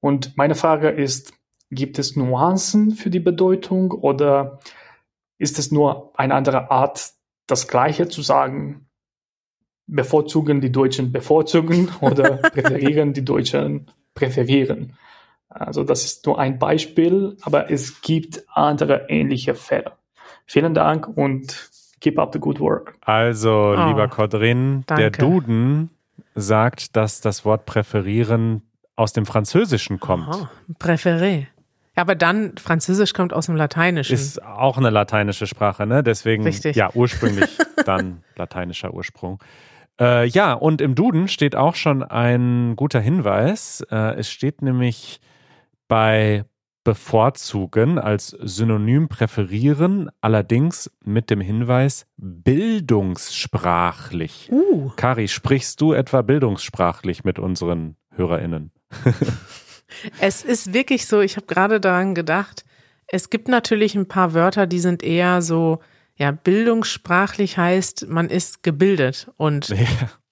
Und 0.00 0.38
meine 0.38 0.54
Frage 0.54 0.88
ist, 0.88 1.34
gibt 1.70 1.98
es 1.98 2.16
Nuancen 2.16 2.92
für 2.92 3.10
die 3.10 3.20
Bedeutung 3.20 3.90
oder 3.90 4.60
ist 5.36 5.58
es 5.58 5.70
nur 5.72 6.18
eine 6.18 6.34
andere 6.34 6.70
Art, 6.70 7.10
das 7.46 7.68
Gleiche 7.68 8.08
zu 8.08 8.22
sagen? 8.22 8.88
Bevorzugen 9.86 10.62
die 10.62 10.72
Deutschen 10.72 11.12
bevorzugen 11.12 11.90
oder 12.00 12.38
präferieren 12.38 13.12
die 13.12 13.26
Deutschen 13.26 13.90
präferieren? 14.14 14.96
Also 15.50 15.84
das 15.84 16.06
ist 16.06 16.24
nur 16.24 16.38
ein 16.38 16.58
Beispiel, 16.58 17.36
aber 17.42 17.70
es 17.70 18.00
gibt 18.00 18.42
andere 18.48 19.06
ähnliche 19.10 19.54
Fälle. 19.54 19.92
Vielen 20.46 20.72
Dank 20.72 21.06
und 21.06 21.73
keep 22.00 22.18
up 22.18 22.32
the 22.32 22.38
good 22.40 22.60
work. 22.60 22.94
Also, 23.02 23.74
Oh, 23.76 23.86
lieber 23.88 24.08
Kodrin, 24.08 24.84
der. 24.88 25.10
Duden 25.10 25.90
sagt, 26.34 26.96
dass 26.96 27.20
das 27.20 27.44
Wort 27.44 27.66
präferieren 27.66 28.62
aus 28.96 29.12
dem 29.12 29.26
Französischen 29.26 30.00
kommt. 30.00 30.28
Oh, 30.30 30.46
Präféré. 30.78 31.46
Ja, 31.96 32.02
aber 32.02 32.14
dann, 32.16 32.56
Französisch 32.58 33.12
kommt 33.12 33.32
aus 33.32 33.46
dem 33.46 33.54
Lateinischen. 33.56 34.14
Ist 34.14 34.42
auch 34.42 34.78
eine 34.78 34.90
lateinische 34.90 35.46
Sprache, 35.46 35.86
ne? 35.86 36.02
Deswegen, 36.02 36.42
Richtig. 36.42 36.74
ja, 36.76 36.90
ursprünglich 36.92 37.56
dann 37.86 38.22
lateinischer 38.36 38.92
Ursprung. 38.92 39.40
Äh, 40.00 40.26
ja, 40.26 40.54
und 40.54 40.80
im 40.80 40.96
Duden 40.96 41.28
steht 41.28 41.54
auch 41.54 41.76
schon 41.76 42.02
ein 42.02 42.74
guter 42.74 43.00
Hinweis. 43.00 43.80
Äh, 43.92 44.16
es 44.16 44.28
steht 44.30 44.60
nämlich 44.60 45.20
bei 45.86 46.44
bevorzugen 46.84 47.98
als 47.98 48.28
Synonym 48.28 49.08
präferieren, 49.08 50.10
allerdings 50.20 50.92
mit 51.02 51.30
dem 51.30 51.40
Hinweis 51.40 52.06
bildungssprachlich. 52.16 54.50
uh, 54.52 54.90
Kari, 54.96 55.26
sprichst 55.28 55.80
du 55.80 55.94
etwa 55.94 56.20
bildungssprachlich 56.22 57.24
mit 57.24 57.38
unseren 57.38 57.96
HörerInnen? 58.10 58.70
es 60.20 60.44
ist 60.44 60.74
wirklich 60.74 61.06
so, 61.06 61.20
ich 61.20 61.36
habe 61.36 61.46
gerade 61.46 61.80
daran 61.80 62.14
gedacht, 62.14 62.64
es 63.06 63.30
gibt 63.30 63.48
natürlich 63.48 63.94
ein 63.94 64.08
paar 64.08 64.34
Wörter, 64.34 64.66
die 64.66 64.80
sind 64.80 65.02
eher 65.02 65.40
so, 65.42 65.80
ja, 66.16 66.30
bildungssprachlich 66.30 67.58
heißt, 67.58 68.06
man 68.08 68.30
ist 68.30 68.62
gebildet 68.62 69.30
und 69.36 69.68
Ja, 69.68 69.86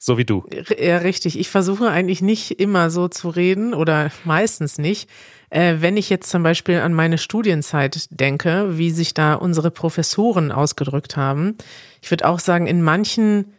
so 0.05 0.19
wie 0.19 0.25
du. 0.25 0.45
Ja, 0.77 0.97
richtig. 0.97 1.39
Ich 1.39 1.49
versuche 1.49 1.89
eigentlich 1.89 2.23
nicht 2.23 2.59
immer 2.59 2.91
so 2.91 3.07
zu 3.07 3.29
reden 3.29 3.73
oder 3.73 4.11
meistens 4.25 4.77
nicht. 4.77 5.09
Äh, 5.49 5.77
wenn 5.79 5.97
ich 5.97 6.11
jetzt 6.11 6.29
zum 6.29 6.43
Beispiel 6.43 6.81
an 6.81 6.93
meine 6.93 7.19
Studienzeit 7.19 8.09
denke, 8.11 8.79
wie 8.79 8.91
sich 8.91 9.15
da 9.15 9.35
unsere 9.35 9.71
Professoren 9.71 10.51
ausgedrückt 10.51 11.17
haben. 11.17 11.57
Ich 12.01 12.11
würde 12.11 12.27
auch 12.27 12.41
sagen, 12.41 12.67
in 12.67 12.83
manchen 12.83 13.53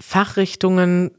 Fachrichtungen 0.00 1.10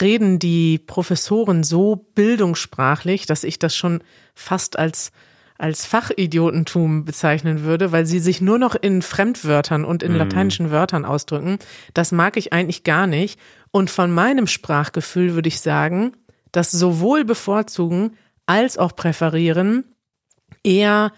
reden 0.00 0.38
die 0.38 0.78
Professoren 0.78 1.62
so 1.62 1.96
bildungssprachlich, 2.14 3.26
dass 3.26 3.44
ich 3.44 3.58
das 3.58 3.76
schon 3.76 4.02
fast 4.34 4.78
als 4.78 5.12
als 5.60 5.84
Fachidiotentum 5.86 7.04
bezeichnen 7.04 7.64
würde, 7.64 7.92
weil 7.92 8.06
sie 8.06 8.18
sich 8.18 8.40
nur 8.40 8.58
noch 8.58 8.74
in 8.74 9.02
Fremdwörtern 9.02 9.84
und 9.84 10.02
in 10.02 10.12
Mhm. 10.12 10.18
lateinischen 10.18 10.70
Wörtern 10.70 11.04
ausdrücken. 11.04 11.58
Das 11.94 12.12
mag 12.12 12.36
ich 12.36 12.52
eigentlich 12.52 12.82
gar 12.84 13.06
nicht. 13.06 13.38
Und 13.70 13.90
von 13.90 14.10
meinem 14.10 14.46
Sprachgefühl 14.46 15.34
würde 15.34 15.48
ich 15.48 15.60
sagen, 15.60 16.12
dass 16.52 16.70
sowohl 16.70 17.24
bevorzugen 17.24 18.16
als 18.46 18.78
auch 18.78 18.96
präferieren 18.96 19.84
eher 20.64 21.12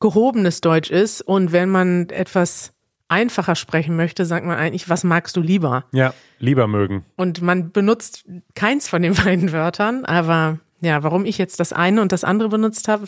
gehobenes 0.00 0.60
Deutsch 0.60 0.90
ist. 0.90 1.20
Und 1.22 1.52
wenn 1.52 1.68
man 1.70 2.08
etwas 2.10 2.72
einfacher 3.08 3.54
sprechen 3.54 3.96
möchte, 3.96 4.24
sagt 4.24 4.46
man 4.46 4.56
eigentlich, 4.58 4.88
was 4.88 5.04
magst 5.04 5.36
du 5.36 5.40
lieber? 5.40 5.84
Ja, 5.92 6.14
lieber 6.38 6.66
mögen. 6.66 7.04
Und 7.16 7.42
man 7.42 7.70
benutzt 7.70 8.24
keins 8.54 8.88
von 8.88 9.02
den 9.02 9.14
beiden 9.24 9.52
Wörtern, 9.52 10.04
aber 10.04 10.58
ja, 10.80 11.02
warum 11.02 11.24
ich 11.24 11.38
jetzt 11.38 11.60
das 11.60 11.72
eine 11.72 12.02
und 12.02 12.12
das 12.12 12.24
andere 12.24 12.48
benutzt 12.48 12.88
habe, 12.88 13.06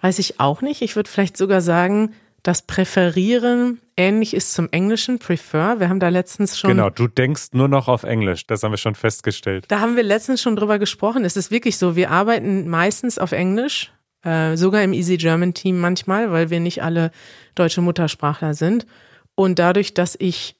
weiß 0.00 0.18
ich 0.18 0.40
auch 0.40 0.62
nicht. 0.62 0.82
Ich 0.82 0.96
würde 0.96 1.10
vielleicht 1.10 1.36
sogar 1.36 1.60
sagen, 1.60 2.12
das 2.42 2.62
Präferieren 2.62 3.80
ähnlich 3.96 4.34
ist 4.34 4.52
zum 4.52 4.68
Englischen, 4.70 5.18
prefer. 5.18 5.80
Wir 5.80 5.88
haben 5.88 5.98
da 5.98 6.10
letztens 6.10 6.58
schon, 6.58 6.70
Genau, 6.70 6.90
du 6.90 7.08
denkst 7.08 7.48
nur 7.52 7.66
noch 7.66 7.88
auf 7.88 8.04
Englisch. 8.04 8.46
Das 8.46 8.62
haben 8.62 8.72
wir 8.72 8.78
schon 8.78 8.94
festgestellt. 8.94 9.64
da 9.68 9.80
haben 9.80 9.96
wir 9.96 10.02
letztens 10.04 10.42
schon 10.42 10.54
drüber 10.54 10.78
gesprochen. 10.78 11.24
Es 11.24 11.36
ist 11.36 11.50
wirklich 11.50 11.76
so, 11.76 11.96
wir 11.96 12.10
arbeiten 12.10 12.68
meistens 12.68 13.18
auf 13.18 13.32
Englisch, 13.32 13.92
äh, 14.22 14.56
sogar 14.56 14.82
im 14.82 14.92
Easy 14.92 15.16
German 15.16 15.54
Team 15.54 15.78
manchmal, 15.78 16.30
weil 16.30 16.50
wir 16.50 16.60
nicht 16.60 16.82
alle 16.82 17.10
deutsche 17.56 17.80
Muttersprachler 17.80 18.54
sind. 18.54 18.86
Und 19.34 19.58
dadurch, 19.58 19.92
dass 19.94 20.16
ich 20.18 20.54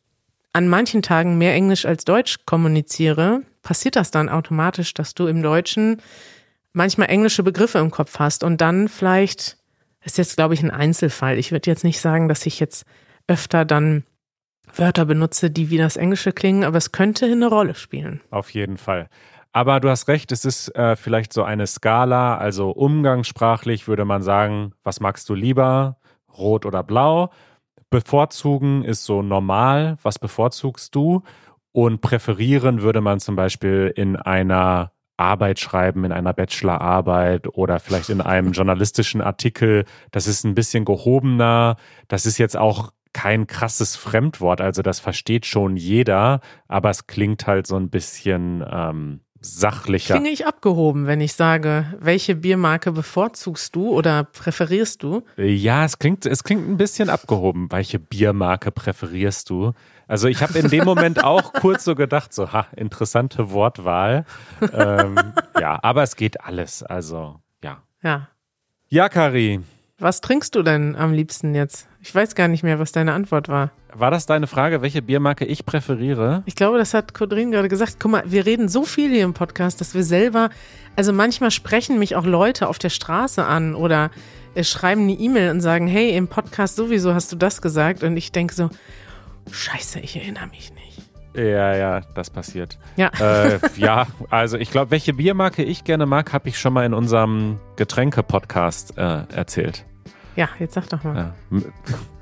an 0.53 0.68
manchen 0.68 1.03
Tagen 1.03 1.38
mehr 1.38 1.55
Englisch 1.55 1.85
als 1.87 2.05
Deutsch 2.05 2.38
kommuniziere, 2.46 3.42
passiert 3.62 3.94
das 3.94 4.11
dann 4.11 4.29
automatisch, 4.29 4.94
dass 4.94 5.14
du 5.14 5.27
im 5.27 5.42
Deutschen 5.42 6.01
manchmal 6.76 7.08
englische 7.08 7.42
Begriffe 7.42 7.78
im 7.78 7.90
Kopf 7.90 8.18
hast 8.18 8.44
und 8.44 8.60
dann 8.60 8.88
vielleicht, 8.88 9.56
ist 10.04 10.18
jetzt 10.18 10.36
glaube 10.36 10.54
ich 10.54 10.62
ein 10.62 10.70
Einzelfall. 10.70 11.38
Ich 11.38 11.50
würde 11.50 11.70
jetzt 11.70 11.84
nicht 11.84 12.00
sagen, 12.00 12.28
dass 12.28 12.46
ich 12.46 12.60
jetzt 12.60 12.84
öfter 13.26 13.64
dann 13.64 14.04
Wörter 14.74 15.06
benutze, 15.06 15.50
die 15.50 15.70
wie 15.70 15.78
das 15.78 15.96
Englische 15.96 16.32
klingen, 16.32 16.64
aber 16.64 16.76
es 16.76 16.92
könnte 16.92 17.26
eine 17.26 17.48
Rolle 17.48 17.74
spielen. 17.74 18.20
Auf 18.30 18.50
jeden 18.50 18.76
Fall. 18.76 19.08
Aber 19.52 19.80
du 19.80 19.88
hast 19.88 20.06
recht, 20.08 20.32
es 20.32 20.44
ist 20.44 20.68
äh, 20.76 20.96
vielleicht 20.96 21.32
so 21.32 21.42
eine 21.42 21.66
Skala, 21.66 22.36
also 22.36 22.70
umgangssprachlich 22.70 23.88
würde 23.88 24.04
man 24.04 24.22
sagen, 24.22 24.72
was 24.82 25.00
magst 25.00 25.28
du 25.30 25.34
lieber, 25.34 25.96
rot 26.36 26.66
oder 26.66 26.82
blau? 26.82 27.30
Bevorzugen 27.88 28.84
ist 28.84 29.04
so 29.04 29.22
normal, 29.22 29.96
was 30.02 30.18
bevorzugst 30.18 30.94
du? 30.94 31.22
Und 31.72 32.02
präferieren 32.02 32.82
würde 32.82 33.00
man 33.00 33.18
zum 33.18 33.36
Beispiel 33.36 33.92
in 33.96 34.16
einer 34.16 34.92
Arbeit 35.16 35.59
schreiben, 35.59 36.05
in 36.05 36.12
einer 36.12 36.33
Bachelorarbeit 36.33 37.48
oder 37.48 37.81
vielleicht 37.81 38.11
in 38.11 38.20
einem 38.20 38.52
journalistischen 38.52 39.20
Artikel. 39.20 39.85
Das 40.11 40.26
ist 40.26 40.44
ein 40.44 40.55
bisschen 40.55 40.85
gehobener. 40.85 41.76
Das 42.09 42.26
ist 42.26 42.38
jetzt 42.38 42.57
auch 42.57 42.92
kein 43.16 43.46
krasses 43.46 43.96
Fremdwort, 43.96 44.61
also 44.61 44.83
das 44.83 45.00
versteht 45.00 45.46
schon 45.46 45.79
jeder, 45.79 46.40
aber 46.68 46.90
es 46.90 47.07
klingt 47.07 47.46
halt 47.46 47.66
so 47.66 47.76
ein 47.76 47.88
bisschen 47.88 48.62
ähm, 48.70 49.20
sachlicher. 49.40 50.14
Klinge 50.14 50.31
ich 50.31 50.46
abgehoben, 50.46 51.07
wenn 51.07 51.20
ich 51.20 51.35
sage, 51.35 51.94
welche 52.01 52.35
Biermarke 52.35 52.92
bevorzugst 52.92 53.75
du 53.77 53.90
oder 53.90 54.25
präferierst 54.25 55.03
du? 55.03 55.22
Ja, 55.37 55.85
es 55.85 55.99
klingt, 55.99 56.27
es 56.27 56.44
klingt 56.44 56.68
ein 56.68 56.77
bisschen 56.77 57.11
abgehoben. 57.11 57.70
Welche 57.70 57.99
Biermarke 57.99 58.70
präferierst 58.70 59.51
du? 59.51 59.72
Also 60.09 60.29
ich 60.29 60.42
habe 60.42 60.59
in 60.59 60.68
dem 60.68 60.85
Moment 60.85 61.22
auch 61.25 61.53
kurz 61.61 61.85
so 61.85 61.94
gedacht, 61.94 62.33
so, 62.33 62.53
ha, 62.53 62.66
interessante 62.77 63.51
Wortwahl. 63.51 64.25
ähm, 64.72 65.16
ja, 65.61 65.79
aber 65.83 66.03
es 66.03 66.16
geht 66.16 66.40
alles. 66.42 66.83
Also, 66.83 67.40
ja. 67.62 67.83
Ja. 68.03 68.29
Ja, 68.88 69.09
Kari, 69.09 69.61
Was 69.99 70.20
trinkst 70.20 70.55
du 70.55 70.62
denn 70.62 70.94
am 70.94 71.12
liebsten 71.12 71.55
jetzt? 71.55 71.88
Ich 72.07 72.14
weiß 72.14 72.37
gar 72.37 72.47
nicht 72.47 72.62
mehr, 72.62 72.79
was 72.79 72.92
deine 72.92 73.14
Antwort 73.14 73.49
war. 73.49 73.73
war 73.92 74.12
das 74.12 74.27
deine 74.27 74.47
Frage, 74.47 74.81
welche 74.81 75.03
Biermarke 75.03 75.45
ich 75.45 75.66
präferiere? 75.66 76.45
Ich 76.47 76.55
glaube, 76.55 76.79
das 76.79 76.95
hat 76.95 77.14
Kodrin 77.14 77.51
gerade 77.51 77.66
gesagt. 77.66 77.97
Guck 77.99 78.12
mal, 78.12 78.23
wir 78.25 78.47
reden 78.47 78.69
so 78.69 78.85
viel 78.85 79.11
hier 79.11 79.25
im 79.25 79.35
Podcast, 79.35 79.81
dass 79.81 79.92
wir 79.92 80.05
selber, 80.05 80.51
also 80.95 81.12
manchmal 81.12 81.51
sprechen 81.51 81.99
mich 81.99 82.14
auch 82.14 82.25
Leute 82.25 82.69
auf 82.69 82.79
der 82.79 82.90
Straße 82.90 83.45
an 83.45 83.75
oder 83.75 84.12
äh, 84.55 84.62
schreiben 84.62 85.03
eine 85.03 85.14
E-Mail 85.14 85.51
und 85.51 85.61
sagen, 85.61 85.88
hey, 85.88 86.16
im 86.16 86.29
Podcast 86.29 86.77
sowieso 86.77 87.12
hast 87.12 87.33
du 87.33 87.37
das 87.37 87.61
gesagt. 87.61 88.05
Und 88.05 88.16
ich 88.16 88.31
denke 88.31 88.55
so, 88.55 88.71
scheiße, 89.51 89.99
ich 89.99 90.14
erinnere 90.14 90.47
mich 90.47 90.73
nicht. 90.75 91.03
Ja, 91.35 91.75
ja, 91.75 92.03
das 92.14 92.31
passiert. 92.31 92.79
Ja. 92.95 93.11
Äh, 93.19 93.59
ja, 93.77 94.07
also 94.31 94.59
ich 94.59 94.71
glaube, 94.71 94.92
welche 94.92 95.12
Biermarke 95.12 95.64
ich 95.64 95.83
gerne 95.83 96.07
mag, 96.07 96.33
habe 96.33 96.51
ich 96.51 96.61
schon 96.61 96.73
mal 96.73 96.87
in 96.87 96.95
unserem 96.95 97.59
Getränke-Podcast 97.75 98.97
äh, 98.97 99.25
erzählt. 99.35 99.85
Ja, 100.37 100.49
jetzt 100.59 100.75
sag 100.75 100.88
doch 100.88 101.03
mal. 101.03 101.33
Ja. 101.51 101.61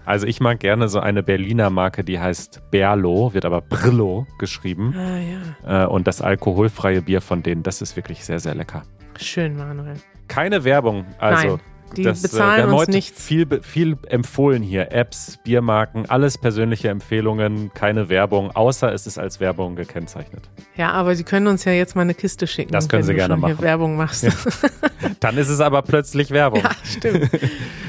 Also 0.07 0.27
ich 0.27 0.41
mag 0.41 0.61
gerne 0.61 0.89
so 0.89 1.01
eine 1.01 1.23
Berliner 1.23 1.71
Marke, 1.71 2.05
die 2.05 2.21
heißt 2.21 2.71
Berlo, 2.71 3.33
wird 3.33 3.45
aber 3.45 3.61
Brillo 3.61 4.27
geschrieben. 4.39 4.95
Ah 4.97 5.19
ja. 5.19 5.85
Äh, 5.85 5.87
und 5.87 6.07
das 6.07 6.21
alkoholfreie 6.21 7.03
Bier 7.03 7.21
von 7.21 7.43
denen, 7.43 7.63
das 7.63 7.83
ist 7.83 7.97
wirklich 7.97 8.25
sehr, 8.25 8.39
sehr 8.39 8.55
lecker. 8.55 8.83
Schön, 9.19 9.57
Manuel. 9.57 9.95
Keine 10.29 10.65
Werbung, 10.65 11.07
also. 11.19 11.57
Nein, 11.57 11.61
die 11.95 12.03
das, 12.03 12.21
äh, 12.21 12.23
bezahlen 12.23 12.67
uns 12.67 12.75
heute 12.75 12.91
nichts. 12.91 13.23
Viel, 13.23 13.47
viel 13.63 13.97
empfohlen 14.09 14.63
hier. 14.63 14.93
Apps, 14.93 15.39
Biermarken, 15.45 16.09
alles 16.09 16.39
persönliche 16.39 16.89
Empfehlungen, 16.89 17.73
keine 17.75 18.09
Werbung, 18.09 18.51
außer 18.51 18.93
es 18.93 19.07
ist 19.07 19.19
als 19.19 19.41
Werbung 19.41 19.77
gekennzeichnet. 19.77 20.43
Ja, 20.77 20.91
aber 20.93 21.15
Sie 21.15 21.25
können 21.25 21.47
uns 21.47 21.65
ja 21.65 21.73
jetzt 21.73 21.97
mal 21.97 22.03
eine 22.03 22.15
Kiste 22.15 22.47
schicken. 22.47 22.73
Das 22.73 22.89
können 22.89 23.01
wenn 23.03 23.07
Sie 23.07 23.13
du 23.13 23.19
gerne 23.19 23.37
machen. 23.37 23.61
Werbung 23.61 23.97
machst. 23.97 24.27
Dann 25.21 25.37
ist 25.39 25.49
es 25.49 25.61
aber 25.61 25.83
plötzlich 25.83 26.31
Werbung. 26.31 26.61
ja, 26.63 26.71
stimmt. 26.85 27.31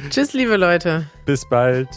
Tschüss, 0.10 0.34
liebe 0.34 0.58
Leute. 0.58 1.08
Bis 1.26 1.48
bald. 1.48 1.90